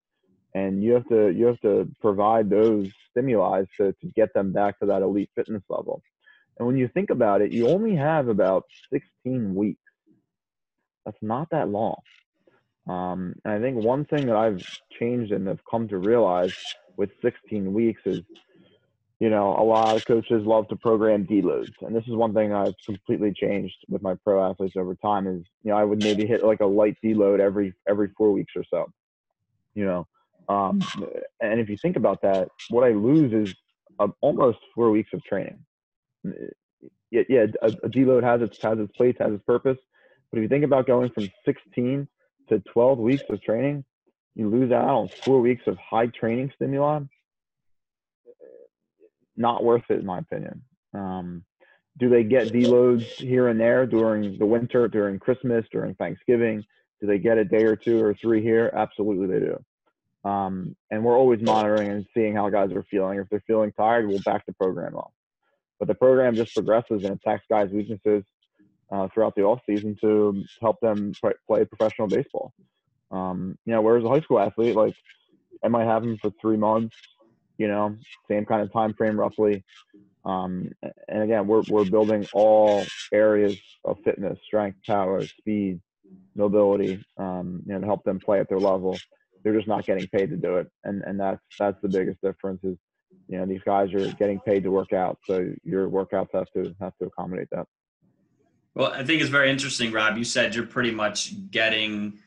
and 0.55 0.83
you 0.83 0.93
have 0.93 1.09
to 1.09 1.31
you 1.31 1.47
have 1.47 1.61
to 1.61 1.89
provide 2.01 2.51
those 2.51 2.91
stimuli 3.11 3.65
to, 3.79 3.93
to 3.93 4.07
get 4.15 4.33
them 4.35 4.53
back 4.53 4.79
to 4.81 4.87
that 4.87 5.03
elite 5.03 5.31
fitness 5.35 5.63
level. 5.69 6.03
And 6.59 6.67
when 6.67 6.77
you 6.77 6.89
think 6.89 7.11
about 7.11 7.41
it, 7.41 7.53
you 7.53 7.69
only 7.69 7.97
have 7.97 8.29
about 8.29 8.65
16 8.93 9.55
weeks. 9.55 9.81
That's 11.05 11.23
not 11.23 11.49
that 11.51 11.69
long. 11.69 11.97
Um, 12.87 13.35
and 13.45 13.55
I 13.55 13.61
think 13.61 13.83
one 13.83 14.05
thing 14.05 14.27
that 14.27 14.37
I've 14.37 14.63
changed 14.99 15.33
and 15.33 15.47
have 15.47 15.61
come 15.71 15.89
to 15.89 15.99
realize 15.99 16.55
with 16.97 17.11
16 17.23 17.73
weeks 17.73 18.03
is 18.05 18.21
you 19.23 19.31
know, 19.31 19.55
a 19.57 19.63
lot 19.63 19.95
of 19.95 20.05
coaches 20.05 20.45
love 20.45 20.67
to 20.67 20.75
program 20.75 21.25
deloads. 21.25 21.71
And 21.83 21.95
this 21.95 22.03
is 22.09 22.15
one 22.17 22.35
thing 22.35 22.53
I've 22.53 22.75
completely 22.85 23.33
changed 23.33 23.77
with 23.89 24.03
my 24.03 24.17
pro 24.25 24.51
athletes 24.51 24.75
over 24.77 24.97
time 24.97 25.29
is, 25.29 25.45
you 25.63 25.71
know, 25.71 25.77
I 25.77 25.85
would 25.85 26.03
maybe 26.03 26.27
hit 26.27 26.43
like 26.43 26.59
a 26.59 26.67
light 26.67 26.97
deload 27.05 27.39
every 27.39 27.73
every 27.89 28.09
four 28.19 28.33
weeks 28.33 28.55
or 28.57 28.65
so. 28.69 28.91
You 29.75 29.85
know. 29.85 30.09
Um, 30.49 30.83
and 31.41 31.61
if 31.61 31.69
you 31.69 31.77
think 31.77 31.97
about 31.97 32.23
that, 32.23 32.49
what 32.71 32.85
I 32.85 32.91
lose 32.91 33.33
is 33.33 33.55
uh, 33.99 34.09
almost 34.21 34.59
four 34.75 34.91
weeks 34.91 35.11
of 35.13 35.23
training. 35.25 35.59
Yeah, 37.11 37.23
yeah, 37.29 37.47
a, 37.61 37.69
a 37.69 37.89
deload 37.89 38.23
has 38.23 38.41
its 38.43 38.61
has 38.63 38.79
its 38.79 38.93
place, 38.97 39.17
has 39.19 39.33
its 39.33 39.45
purpose. 39.45 39.79
But 40.31 40.39
if 40.39 40.43
you 40.43 40.49
think 40.49 40.65
about 40.65 40.87
going 40.87 41.11
from 41.11 41.29
16 41.45 42.09
to 42.49 42.59
12 42.61 42.99
weeks 42.99 43.25
of 43.29 43.43
training, 43.43 43.85
you 44.35 44.49
lose 44.49 44.73
out 44.73 44.89
on 44.89 45.09
four 45.09 45.41
weeks 45.41 45.65
of 45.67 45.77
high 45.77 46.07
training 46.07 46.51
stimuli 46.55 47.01
not 49.37 49.65
worth 49.65 49.85
it 49.91 50.01
in 50.01 50.07
my 50.07 50.19
opinion. 50.19 50.63
Um, 50.95 51.45
do 51.99 52.09
they 52.09 52.25
get 52.25 52.49
deloads 52.49 53.05
here 53.05 53.49
and 53.49 53.61
there 53.61 53.87
during 53.87 54.39
the 54.39 54.47
winter, 54.47 54.89
during 54.89 55.19
Christmas, 55.19 55.65
during 55.71 55.95
Thanksgiving? 55.95 56.65
Do 57.01 57.07
they 57.07 57.19
get 57.19 57.39
a 57.39 57.45
day 57.45 57.65
or 57.65 57.77
two 57.77 58.03
or 58.03 58.15
three 58.15 58.43
here? 58.43 58.71
Absolutely, 58.75 59.27
they 59.27 59.45
do. 59.45 59.63
Um, 60.25 60.77
and 60.91 61.05
we're 61.05 61.19
always 61.19 61.41
monitoring 61.43 61.91
and 61.91 62.07
seeing 62.15 62.35
how 62.35 62.49
guys 62.49 62.71
are 62.73 62.85
feeling. 62.85 63.19
If 63.19 63.29
they're 63.29 63.43
feeling 63.47 63.73
tired, 63.73 64.07
we'll 64.07 64.21
back 64.25 64.47
the 64.47 64.53
program 64.53 64.95
off. 64.95 65.13
But 65.79 65.89
the 65.89 65.95
program 65.95 66.35
just 66.37 66.55
progresses 66.55 67.05
and 67.05 67.15
attacks 67.17 67.45
guys' 67.51 67.71
weaknesses 67.73 68.23
uh, 68.93 69.09
throughout 69.13 69.35
the 69.35 69.43
off 69.43 69.61
season 69.67 69.97
to 70.01 70.45
help 70.61 70.79
them 70.81 71.13
play 71.49 71.65
professional 71.65 72.07
baseball. 72.07 72.53
Um, 73.11 73.59
you 73.67 73.73
know, 73.73 73.83
whereas 73.83 74.05
a 74.05 74.09
high 74.09 74.21
school 74.21 74.39
athlete, 74.39 74.77
like 74.77 74.95
I 75.65 75.69
might 75.69 75.87
have 75.87 76.05
him 76.05 76.19
for 76.19 76.31
three 76.41 76.57
months, 76.57 76.97
you 77.59 77.69
know, 77.69 77.97
same 78.29 78.47
kind 78.47 78.63
of 78.63 78.73
time 78.73 78.95
frame 78.95 79.19
roughly. 79.19 79.65
Um, 80.25 80.71
and 81.09 81.23
again, 81.23 81.47
we're 81.47 81.63
we're 81.69 81.85
building 81.85 82.27
all 82.33 82.85
areas 83.13 83.59
of 83.85 83.99
fitness, 84.05 84.39
strength, 84.45 84.79
power, 84.87 85.27
speed, 85.27 85.81
mobility, 86.35 87.05
um, 87.17 87.63
you 87.67 87.73
know, 87.73 87.81
to 87.81 87.87
help 87.87 88.05
them 88.05 88.21
play 88.21 88.41
at 88.41 88.49
their 88.49 88.61
level. 88.61 88.97
They're 89.43 89.55
just 89.55 89.69
not 89.69 89.85
getting 89.85 90.07
paid 90.09 90.31
to 90.31 90.37
do 90.37 90.57
it, 90.57 90.69
and 90.85 91.03
and 91.03 91.19
that's 91.19 91.41
that's 91.59 91.81
the 91.83 91.89
biggest 91.89 92.21
difference. 92.23 92.63
Is 92.65 92.77
you 93.29 93.39
know 93.39 93.47
these 93.47 93.63
guys 93.65 93.93
are 93.95 94.13
getting 94.13 94.41
paid 94.41 94.63
to 94.65 94.71
work 94.71 94.93
out, 94.93 95.19
so 95.27 95.53
your 95.65 95.89
workouts 95.89 96.29
have 96.33 96.51
to 96.57 96.75
have 96.81 96.93
to 97.01 97.07
accommodate 97.07 97.49
that. 97.53 97.67
Well, 98.75 98.93
I 98.93 99.05
think 99.05 99.21
it's 99.21 99.31
very 99.31 99.51
interesting, 99.51 99.93
Rob. 99.93 100.17
You 100.17 100.25
said 100.25 100.55
you're 100.55 100.67
pretty 100.67 100.93
much 100.93 101.51
getting 101.51 102.19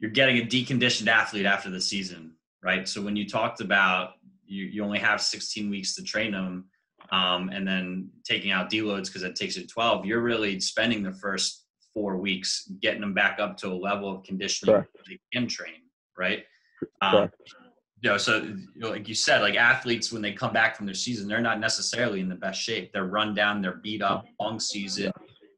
you're 0.00 0.10
getting 0.10 0.38
a 0.38 0.42
deconditioned 0.42 1.06
athlete 1.06 1.46
after 1.46 1.70
the 1.70 1.80
season, 1.80 2.34
right? 2.62 2.88
So 2.88 3.00
when 3.00 3.16
you 3.16 3.28
talked 3.28 3.60
about 3.60 4.10
you, 4.46 4.64
you 4.64 4.84
only 4.84 4.98
have 4.98 5.20
16 5.20 5.70
weeks 5.70 5.94
to 5.94 6.02
train 6.02 6.32
them 6.32 6.66
um, 7.10 7.48
and 7.50 7.66
then 7.66 8.10
taking 8.24 8.50
out 8.50 8.70
deloads 8.70 9.06
because 9.06 9.22
it 9.22 9.36
takes 9.36 9.56
you 9.56 9.66
12 9.66 10.06
you're 10.06 10.20
really 10.20 10.58
spending 10.60 11.02
the 11.02 11.12
first 11.12 11.66
four 11.92 12.16
weeks 12.16 12.70
getting 12.80 13.00
them 13.00 13.14
back 13.14 13.38
up 13.38 13.56
to 13.58 13.68
a 13.68 13.74
level 13.74 14.10
of 14.10 14.24
conditioning 14.24 14.74
Correct. 14.74 14.96
they 15.06 15.18
can 15.32 15.46
train 15.46 15.82
right 16.18 16.44
um, 17.00 17.30
you 18.04 18.10
know, 18.10 18.18
so 18.18 18.42
you 18.42 18.66
know, 18.76 18.90
like 18.90 19.08
you 19.08 19.14
said, 19.14 19.40
like 19.40 19.56
athletes 19.56 20.12
when 20.12 20.20
they 20.20 20.32
come 20.32 20.52
back 20.52 20.76
from 20.76 20.84
their 20.84 20.94
season, 20.94 21.26
they're 21.26 21.40
not 21.40 21.58
necessarily 21.58 22.20
in 22.20 22.28
the 22.28 22.34
best 22.34 22.60
shape. 22.60 22.92
They're 22.92 23.06
run 23.06 23.34
down, 23.34 23.62
they're 23.62 23.80
beat 23.82 24.02
up, 24.02 24.26
long 24.38 24.60
season, 24.60 25.10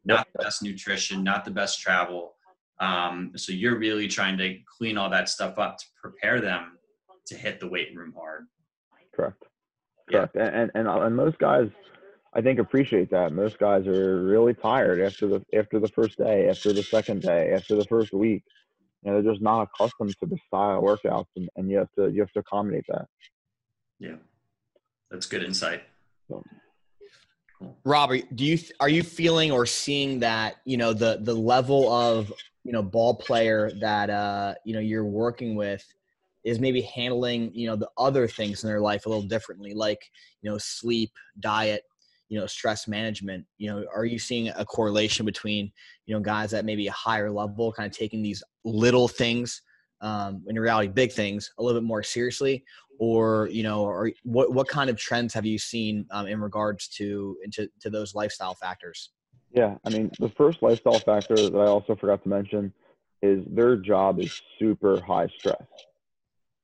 not 0.05 0.29
the 0.33 0.45
best 0.45 0.63
nutrition, 0.63 1.25
not 1.25 1.45
the 1.45 1.51
best 1.51 1.81
travel. 1.81 2.35
Um, 2.79 3.33
so 3.37 3.53
you're 3.53 3.79
really 3.79 4.07
trying 4.07 4.39
to 4.39 4.59
clean 4.79 4.97
all 4.97 5.11
that 5.11 5.29
stuff 5.29 5.59
up 5.59 5.79
to 5.79 5.85
prepare 6.01 6.41
them 6.41 6.79
to 7.27 7.37
hit 7.37 7.59
the 7.59 7.69
weight 7.69 7.89
room 7.97 8.15
hard. 8.17 8.47
Correct. 9.13 9.43
Yeah. 10.09 10.19
Correct. 10.19 10.37
And, 10.37 10.71
and 10.77 10.87
and 10.87 10.89
and 10.89 11.17
most 11.17 11.39
guys, 11.39 11.69
I 12.33 12.43
think 12.43 12.61
appreciate 12.61 13.11
that. 13.11 13.33
Most 13.33 13.59
guys 13.59 13.89
are 13.89 14.23
really 14.23 14.55
tired 14.55 15.01
after 15.01 15.27
the 15.27 15.45
after 15.53 15.81
the 15.81 15.89
first 15.89 16.17
day, 16.17 16.49
after 16.49 16.73
the 16.73 16.85
second 16.85 17.23
day, 17.23 17.53
after 17.53 17.75
the 17.75 17.85
first 17.87 18.13
week. 18.13 18.45
You 19.07 19.13
know, 19.13 19.23
they're 19.23 19.33
just 19.33 19.43
not 19.43 19.63
accustomed 19.63 20.17
to 20.19 20.27
the 20.27 20.37
style 20.49 20.79
of 20.79 20.83
workouts, 20.83 21.29
and, 21.37 21.49
and 21.55 21.71
you 21.71 21.79
have 21.79 21.89
to 21.97 22.11
you 22.11 22.21
have 22.21 22.33
to 22.33 22.41
accommodate 22.41 22.85
that. 22.89 23.07
Yeah, 24.01 24.17
that's 25.13 25.27
good 25.27 25.45
insight. 25.45 25.85
Robert, 27.85 28.25
do 28.35 28.45
you 28.45 28.59
are 28.81 28.89
you 28.89 29.05
feeling 29.05 29.53
or 29.53 29.65
seeing 29.65 30.19
that 30.21 30.57
you 30.65 30.77
know 30.77 30.93
the 30.93 31.21
the 31.23 31.33
level 31.35 31.89
of 31.93 32.33
you 32.65 32.73
know 32.73 32.83
ball 32.83 33.15
player 33.15 33.71
that 33.81 34.11
uh 34.11 34.55
you 34.65 34.75
know 34.75 34.81
you're 34.81 35.05
working 35.05 35.55
with 35.55 35.85
is 36.43 36.59
maybe 36.59 36.81
handling 36.81 37.55
you 37.55 37.69
know 37.69 37.77
the 37.77 37.89
other 37.97 38.27
things 38.27 38.65
in 38.65 38.69
their 38.69 38.81
life 38.81 39.07
a 39.07 39.09
little 39.09 39.23
differently, 39.23 39.73
like 39.73 40.01
you 40.43 40.51
know 40.51 40.59
sleep, 40.59 41.13
diet, 41.39 41.85
you 42.29 42.39
know 42.39 42.47
stress 42.47 42.89
management. 42.89 43.45
You 43.59 43.71
know, 43.71 43.85
are 43.95 44.05
you 44.05 44.19
seeing 44.19 44.49
a 44.49 44.65
correlation 44.65 45.27
between 45.27 45.73
you 46.07 46.15
know 46.15 46.21
guys 46.21 46.55
at 46.55 46.65
maybe 46.65 46.87
a 46.87 46.93
higher 46.93 47.31
level, 47.31 47.73
kind 47.73 47.91
of 47.91 47.97
taking 47.97 48.23
these 48.23 48.43
little 48.65 49.09
things, 49.09 49.63
um, 50.01 50.45
in 50.49 50.59
reality 50.59 50.89
big 50.89 51.13
things, 51.13 51.53
a 51.59 51.63
little 51.63 51.81
bit 51.81 51.87
more 51.87 52.03
seriously, 52.03 52.65
or 52.99 53.49
you 53.51 53.63
know 53.63 53.83
or 53.85 54.11
what 54.23 54.53
what 54.53 54.69
kind 54.69 54.91
of 54.91 54.97
trends 54.97 55.35
have 55.35 55.47
you 55.47 55.59
seen 55.59 56.07
um, 56.11 56.27
in 56.27 56.41
regards 56.41 56.89
to 56.89 57.37
into 57.45 57.69
to 57.81 57.91
those 57.91 58.15
lifestyle 58.15 58.55
factors 58.55 59.11
Yeah, 59.53 59.77
I 59.85 59.91
mean, 59.91 60.11
the 60.19 60.31
first 60.37 60.63
lifestyle 60.63 60.99
factor 61.01 61.37
that 61.37 61.59
I 61.59 61.67
also 61.67 61.97
forgot 61.97 62.23
to 62.25 62.29
mention 62.29 62.73
is 63.23 63.45
their 63.49 63.77
job 63.77 64.21
is 64.21 64.31
super 64.59 65.01
high 65.01 65.29
stress. 65.39 65.63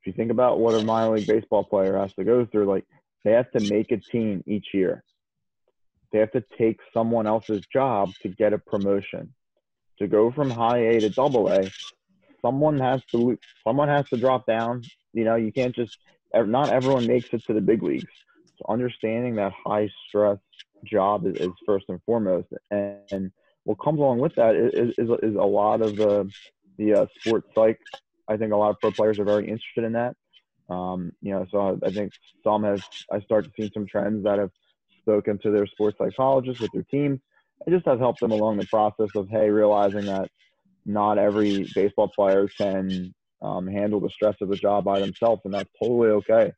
If 0.01 0.07
you 0.07 0.13
think 0.13 0.31
about 0.31 0.59
what 0.59 0.75
a 0.75 0.85
minor 0.85 1.17
league 1.17 1.27
baseball 1.27 1.65
player 1.65 1.97
has 1.97 2.13
to 2.15 2.25
go 2.25 2.45
through, 2.45 2.67
like 2.67 2.85
they 3.25 3.33
have 3.33 3.51
to 3.53 3.61
make 3.61 3.93
a 3.93 3.97
team 3.97 4.43
each 4.47 4.67
year. 4.75 5.05
They 6.13 6.19
have 6.19 6.33
to 6.33 6.45
take 6.59 6.79
someone 6.93 7.27
else's 7.27 7.63
job 7.73 8.11
to 8.23 8.29
get 8.29 8.53
a 8.53 8.59
promotion. 8.59 9.35
To 9.99 10.07
go 10.07 10.31
from 10.31 10.51
high 10.51 10.79
A 10.79 11.01
to 11.01 11.11
double 11.11 11.49
A, 11.49 11.71
someone 12.41 12.79
has 12.79 13.03
to 13.13 13.39
someone 13.65 13.89
has 13.89 14.09
to 14.11 14.17
drop 14.17 14.47
down. 14.47 14.83
You 15.13 15.25
know, 15.25 15.37
you 15.37 15.53
can't 15.53 15.75
just 15.75 15.97
not 16.35 16.71
everyone 16.71 17.07
makes 17.07 17.29
it 17.33 17.45
to 17.47 17.55
the 17.55 17.61
big 17.61 17.83
leagues. 17.83 18.13
So 18.59 18.67
understanding 18.69 19.37
that 19.37 19.53
high 19.65 19.89
stress 20.09 20.39
job 20.85 21.27
is, 21.27 21.37
is 21.37 21.51
first 21.65 21.87
and 21.89 22.01
foremost, 22.05 22.49
and, 22.71 22.97
and 23.11 23.33
what 23.65 23.79
comes 23.83 23.99
along 24.01 24.19
with 24.19 24.35
that 24.35 24.57
is, 24.57 24.95
is, 24.99 25.09
is 25.23 25.37
a 25.37 25.45
lot 25.45 25.81
of 25.81 25.97
the 25.97 26.31
the 26.79 26.95
uh, 26.95 27.07
sports 27.21 27.49
psych. 27.55 27.79
I 28.29 28.37
think 28.37 28.53
a 28.53 28.57
lot 28.57 28.71
of 28.71 28.81
pro 28.81 28.91
players 28.91 29.19
are 29.19 29.25
very 29.25 29.45
interested 29.45 29.85
in 29.85 29.93
that. 29.93 30.17
Um, 30.69 31.13
you 31.21 31.33
know, 31.33 31.47
so 31.51 31.59
I, 31.83 31.87
I 31.87 31.91
think 31.91 32.13
some 32.43 32.65
have. 32.65 32.83
I 33.13 33.21
start 33.21 33.45
to 33.45 33.51
see 33.57 33.71
some 33.73 33.87
trends 33.87 34.25
that 34.25 34.39
have 34.39 34.51
spoken 35.03 35.39
to 35.39 35.51
their 35.51 35.67
sports 35.67 35.99
psychologists 35.99 36.61
with 36.61 36.73
their 36.73 36.85
teams. 36.91 37.21
It 37.67 37.71
just 37.71 37.87
has 37.87 37.99
helped 37.99 38.21
them 38.21 38.33
along 38.33 38.57
the 38.57 38.67
process 38.67 39.09
of 39.15 39.29
hey, 39.29 39.51
realizing 39.51 40.07
that 40.07 40.31
not 40.85 41.19
every 41.19 41.69
baseball 41.75 42.09
player 42.09 42.49
can 42.59 43.15
um, 43.41 43.67
handle 43.67 44.01
the 44.01 44.11
stress 44.11 44.37
of 44.41 44.49
the 44.49 44.57
job 44.57 44.85
by 44.85 45.01
themselves, 45.01 45.43
and 45.45 45.55
that's 45.55 45.71
totally 45.81 46.09
okay. 46.09 46.53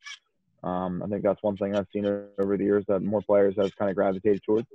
Um, 0.63 1.03
I 1.03 1.07
think 1.07 1.23
that's 1.23 1.41
one 1.43 1.57
thing 1.57 1.75
I've 1.75 1.87
seen 1.93 2.05
over 2.05 2.57
the 2.57 2.63
years 2.63 2.85
that 2.87 3.01
more 3.01 3.21
players 3.21 3.55
have 3.57 3.75
kind 3.75 3.89
of 3.89 3.95
gravitated 3.95 4.41
towards. 4.43 4.67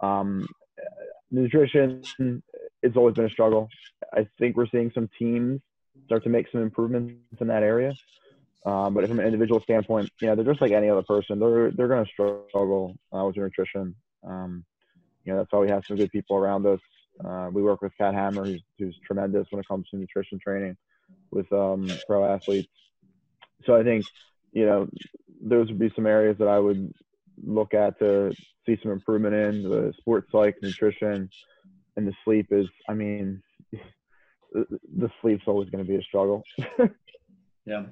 Um, 0.00 0.46
nutrition, 1.30 2.02
it's 2.82 2.96
always 2.96 3.14
been 3.14 3.24
a 3.24 3.30
struggle. 3.30 3.68
I 4.12 4.26
think 4.38 4.56
we're 4.56 4.66
seeing 4.66 4.90
some 4.94 5.08
teams 5.18 5.60
start 6.06 6.24
to 6.24 6.28
make 6.28 6.46
some 6.52 6.60
improvements 6.60 7.14
in 7.40 7.46
that 7.46 7.62
area. 7.62 7.94
Um, 8.64 8.94
but 8.94 9.08
from 9.08 9.18
an 9.18 9.26
individual 9.26 9.60
standpoint, 9.62 10.10
you 10.20 10.28
know, 10.28 10.36
they're 10.36 10.44
just 10.44 10.60
like 10.60 10.72
any 10.72 10.88
other 10.88 11.02
person. 11.02 11.40
They're 11.40 11.72
they're 11.72 11.88
going 11.88 12.04
to 12.04 12.10
struggle 12.10 12.96
uh, 13.12 13.24
with 13.24 13.34
their 13.34 13.44
nutrition. 13.44 13.94
Um, 14.24 14.64
you 15.24 15.32
know, 15.32 15.38
that's 15.38 15.52
why 15.52 15.60
we 15.60 15.68
have 15.68 15.84
some 15.86 15.96
good 15.96 16.10
people 16.12 16.36
around 16.36 16.66
us. 16.66 16.80
Uh, 17.24 17.50
we 17.52 17.62
work 17.62 17.82
with 17.82 17.96
Cat 17.98 18.14
Hammer, 18.14 18.44
who's, 18.44 18.62
who's 18.78 18.98
tremendous 19.04 19.46
when 19.50 19.60
it 19.60 19.68
comes 19.68 19.88
to 19.90 19.96
nutrition 19.96 20.38
training 20.38 20.76
with 21.30 21.52
um, 21.52 21.90
pro 22.06 22.24
athletes. 22.24 22.68
So 23.64 23.76
I 23.76 23.82
think, 23.82 24.04
you 24.52 24.66
know, 24.66 24.88
those 25.40 25.68
would 25.68 25.78
be 25.78 25.92
some 25.94 26.06
areas 26.06 26.36
that 26.38 26.48
I 26.48 26.58
would 26.58 26.92
look 27.44 27.74
at 27.74 27.98
to 27.98 28.32
see 28.66 28.78
some 28.82 28.92
improvement 28.92 29.34
in 29.34 29.62
the 29.62 29.92
sports 29.98 30.30
psych, 30.32 30.56
nutrition, 30.62 31.28
and 31.96 32.06
the 32.06 32.14
sleep 32.24 32.46
is, 32.50 32.66
I 32.88 32.94
mean, 32.94 33.42
the 34.52 35.10
sleep's 35.20 35.44
always 35.46 35.68
going 35.70 35.84
to 35.84 35.88
be 35.88 35.96
a 35.96 36.02
struggle. 36.02 36.42
Yeah. 37.64 37.84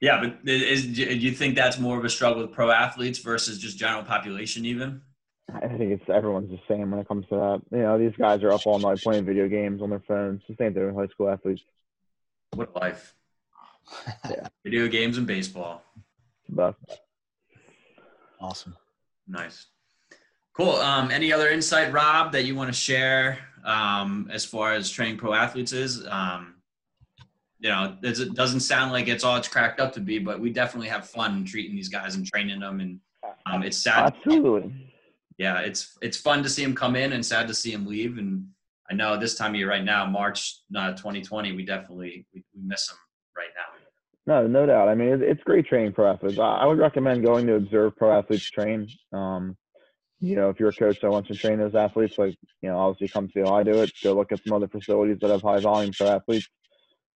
Yeah, 0.00 0.20
but 0.20 0.48
is, 0.48 0.86
do 0.86 1.02
you 1.04 1.32
think 1.32 1.54
that's 1.54 1.78
more 1.78 1.98
of 1.98 2.04
a 2.04 2.10
struggle 2.10 2.42
with 2.42 2.52
pro 2.52 2.70
athletes 2.70 3.18
versus 3.18 3.58
just 3.58 3.78
general 3.78 4.02
population, 4.02 4.66
even? 4.66 5.00
I 5.54 5.68
think 5.68 5.92
it's 5.92 6.04
everyone's 6.08 6.50
the 6.50 6.60
same 6.68 6.90
when 6.90 7.00
it 7.00 7.08
comes 7.08 7.26
to 7.28 7.36
that. 7.36 7.62
You 7.70 7.82
know, 7.82 7.98
these 7.98 8.16
guys 8.18 8.42
are 8.42 8.52
up 8.52 8.66
all 8.66 8.78
night 8.78 8.98
playing 8.98 9.24
video 9.24 9.48
games 9.48 9.80
on 9.80 9.90
their 9.90 10.02
phones. 10.06 10.42
The 10.48 10.56
same 10.58 10.74
thing 10.74 10.86
with 10.86 10.96
high 10.96 11.12
school 11.12 11.30
athletes. 11.30 11.62
What 12.54 12.74
life. 12.74 13.14
Yeah. 14.28 14.48
Video 14.64 14.88
games 14.88 15.16
and 15.16 15.28
baseball. 15.28 15.80
But 16.48 16.74
awesome 18.40 18.76
Nice. 19.28 19.66
Cool. 20.52 20.72
Um, 20.76 21.10
any 21.10 21.32
other 21.32 21.48
insight, 21.48 21.92
Rob, 21.92 22.32
that 22.32 22.44
you 22.44 22.56
want 22.56 22.68
to 22.68 22.78
share 22.78 23.38
um, 23.64 24.28
as 24.32 24.44
far 24.44 24.72
as 24.72 24.90
training 24.90 25.18
pro 25.18 25.34
athletes 25.34 25.72
is? 25.72 26.06
Um, 26.06 26.55
you 27.58 27.70
know, 27.70 27.96
it 28.02 28.34
doesn't 28.34 28.60
sound 28.60 28.92
like 28.92 29.08
it's 29.08 29.24
all 29.24 29.36
it's 29.36 29.48
cracked 29.48 29.80
up 29.80 29.92
to 29.94 30.00
be, 30.00 30.18
but 30.18 30.40
we 30.40 30.50
definitely 30.50 30.88
have 30.88 31.08
fun 31.08 31.44
treating 31.44 31.74
these 31.74 31.88
guys 31.88 32.14
and 32.14 32.26
training 32.26 32.60
them. 32.60 32.80
And 32.80 33.00
um, 33.46 33.62
it's 33.62 33.78
sad. 33.78 34.14
absolutely. 34.14 34.92
Yeah, 35.38 35.60
it's 35.60 35.96
it's 36.02 36.16
fun 36.16 36.42
to 36.42 36.48
see 36.48 36.62
them 36.62 36.74
come 36.74 36.96
in 36.96 37.12
and 37.12 37.24
sad 37.24 37.48
to 37.48 37.54
see 37.54 37.72
them 37.72 37.86
leave. 37.86 38.18
And 38.18 38.46
I 38.90 38.94
know 38.94 39.18
this 39.18 39.34
time 39.34 39.52
of 39.52 39.56
year 39.56 39.68
right 39.68 39.84
now, 39.84 40.06
March 40.06 40.60
uh, 40.76 40.92
2020, 40.92 41.52
we 41.52 41.64
definitely 41.64 42.26
we, 42.34 42.44
we 42.54 42.62
miss 42.62 42.88
them 42.88 42.98
right 43.36 43.48
now. 43.56 43.76
No, 44.26 44.46
no 44.46 44.66
doubt. 44.66 44.88
I 44.88 44.94
mean, 44.94 45.08
it, 45.08 45.22
it's 45.22 45.42
great 45.44 45.66
training 45.66 45.92
pro 45.92 46.12
athletes. 46.12 46.38
I, 46.38 46.42
I 46.42 46.66
would 46.66 46.78
recommend 46.78 47.24
going 47.24 47.46
to 47.46 47.54
observe 47.54 47.96
pro 47.96 48.18
athletes 48.18 48.50
train. 48.50 48.88
Um, 49.12 49.56
you 50.20 50.34
know, 50.34 50.48
if 50.48 50.58
you're 50.58 50.70
a 50.70 50.74
coach 50.74 51.00
that 51.00 51.10
wants 51.10 51.28
to 51.28 51.34
train 51.34 51.58
those 51.58 51.74
athletes, 51.74 52.16
like, 52.18 52.34
you 52.62 52.70
know, 52.70 52.78
obviously 52.78 53.08
come 53.08 53.30
see 53.32 53.40
how 53.40 53.54
I 53.54 53.62
do 53.62 53.82
it. 53.82 53.92
Go 54.02 54.14
look 54.14 54.32
at 54.32 54.40
some 54.44 54.56
other 54.56 54.68
facilities 54.68 55.18
that 55.20 55.30
have 55.30 55.42
high 55.42 55.60
volume 55.60 55.92
pro 55.96 56.08
athletes, 56.08 56.48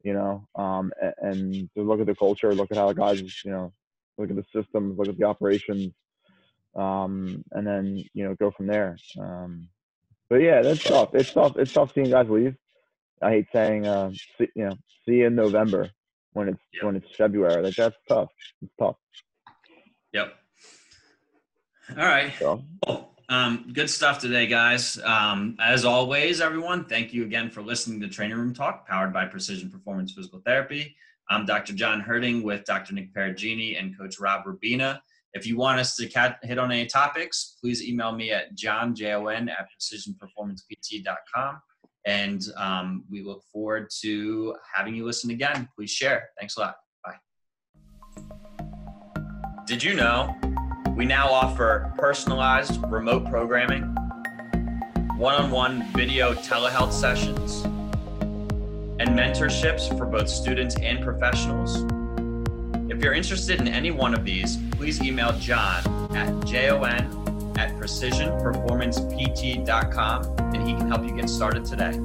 you 0.02 0.12
know, 0.14 0.46
um, 0.56 0.92
and, 1.02 1.14
and 1.20 1.70
to 1.76 1.82
look 1.82 2.00
at 2.00 2.06
the 2.06 2.14
culture, 2.14 2.54
look 2.54 2.70
at 2.70 2.76
how 2.76 2.88
the 2.88 2.94
guys, 2.94 3.20
you 3.44 3.50
know, 3.50 3.72
look 4.16 4.30
at 4.30 4.36
the 4.36 4.44
systems, 4.54 4.98
look 4.98 5.08
at 5.08 5.18
the 5.18 5.24
operations, 5.24 5.92
um, 6.76 7.44
and 7.52 7.66
then, 7.66 8.04
you 8.14 8.24
know, 8.24 8.34
go 8.34 8.50
from 8.50 8.66
there. 8.66 8.96
Um, 9.18 9.68
but 10.30 10.36
yeah, 10.36 10.62
that's 10.62 10.82
tough. 10.84 11.14
It's 11.14 11.32
tough. 11.32 11.56
It's 11.56 11.72
tough 11.72 11.92
seeing 11.94 12.10
guys 12.10 12.28
leave. 12.28 12.54
I 13.22 13.30
hate 13.30 13.46
saying, 13.52 13.86
uh, 13.86 14.10
see, 14.38 14.48
you 14.54 14.64
know, 14.66 14.78
see 15.04 15.14
you 15.14 15.26
in 15.26 15.34
November 15.34 15.90
when 16.34 16.48
it's 16.48 16.60
Yeah. 16.72 16.84
when 16.86 16.96
it's 16.96 17.06
February. 17.16 17.62
Like 17.62 17.76
that's 17.76 17.96
tough. 18.08 18.30
It's 18.62 18.72
tough. 18.78 18.96
Yep. 20.12 20.34
All 21.96 22.04
right. 22.04 22.32
So 22.38 22.62
Cool. 22.86 23.17
Um, 23.30 23.70
good 23.74 23.90
stuff 23.90 24.18
today, 24.20 24.46
guys. 24.46 24.98
Um, 25.04 25.54
as 25.60 25.84
always, 25.84 26.40
everyone, 26.40 26.86
thank 26.86 27.12
you 27.12 27.24
again 27.24 27.50
for 27.50 27.60
listening 27.60 28.00
to 28.00 28.08
Training 28.08 28.38
Room 28.38 28.54
Talk, 28.54 28.88
powered 28.88 29.12
by 29.12 29.26
Precision 29.26 29.70
Performance 29.70 30.12
Physical 30.12 30.40
Therapy. 30.46 30.96
I'm 31.28 31.44
Dr. 31.44 31.74
John 31.74 32.00
Herding 32.00 32.42
with 32.42 32.64
Dr. 32.64 32.94
Nick 32.94 33.12
Perugini 33.12 33.78
and 33.78 33.96
Coach 33.98 34.18
Rob 34.18 34.46
Rubina. 34.46 35.02
If 35.34 35.46
you 35.46 35.58
want 35.58 35.78
us 35.78 35.94
to 35.96 36.06
cat- 36.08 36.38
hit 36.42 36.58
on 36.58 36.72
any 36.72 36.86
topics, 36.86 37.58
please 37.60 37.86
email 37.86 38.12
me 38.12 38.32
at 38.32 38.54
john, 38.54 38.94
J-O-N, 38.94 39.50
at 39.50 39.68
precisionperformancept.com. 39.78 41.60
And 42.06 42.42
um, 42.56 43.04
we 43.10 43.22
look 43.22 43.42
forward 43.52 43.90
to 44.00 44.56
having 44.74 44.94
you 44.94 45.04
listen 45.04 45.30
again. 45.30 45.68
Please 45.76 45.90
share. 45.90 46.30
Thanks 46.38 46.56
a 46.56 46.60
lot. 46.60 46.76
Bye. 47.04 47.16
Did 49.66 49.84
you 49.84 49.96
know 49.96 50.34
we 50.98 51.04
now 51.04 51.28
offer 51.28 51.92
personalized 51.96 52.82
remote 52.90 53.30
programming, 53.30 53.84
one 55.16 55.36
on 55.36 55.48
one 55.48 55.84
video 55.92 56.34
telehealth 56.34 56.92
sessions, 56.92 57.62
and 58.98 59.10
mentorships 59.10 59.96
for 59.96 60.06
both 60.06 60.28
students 60.28 60.74
and 60.80 61.00
professionals? 61.00 61.84
If 62.90 63.00
you're 63.00 63.14
interested 63.14 63.60
in 63.60 63.68
any 63.68 63.92
one 63.92 64.12
of 64.12 64.24
these, 64.24 64.56
please 64.72 65.00
email 65.00 65.30
John 65.38 65.84
at 66.16 66.44
jon 66.44 67.54
at 67.56 67.76
precisionperformancept.com 67.76 70.24
and 70.52 70.68
he 70.68 70.74
can 70.74 70.88
help 70.88 71.06
you 71.06 71.14
get 71.14 71.30
started 71.30 71.64
today. 71.64 71.96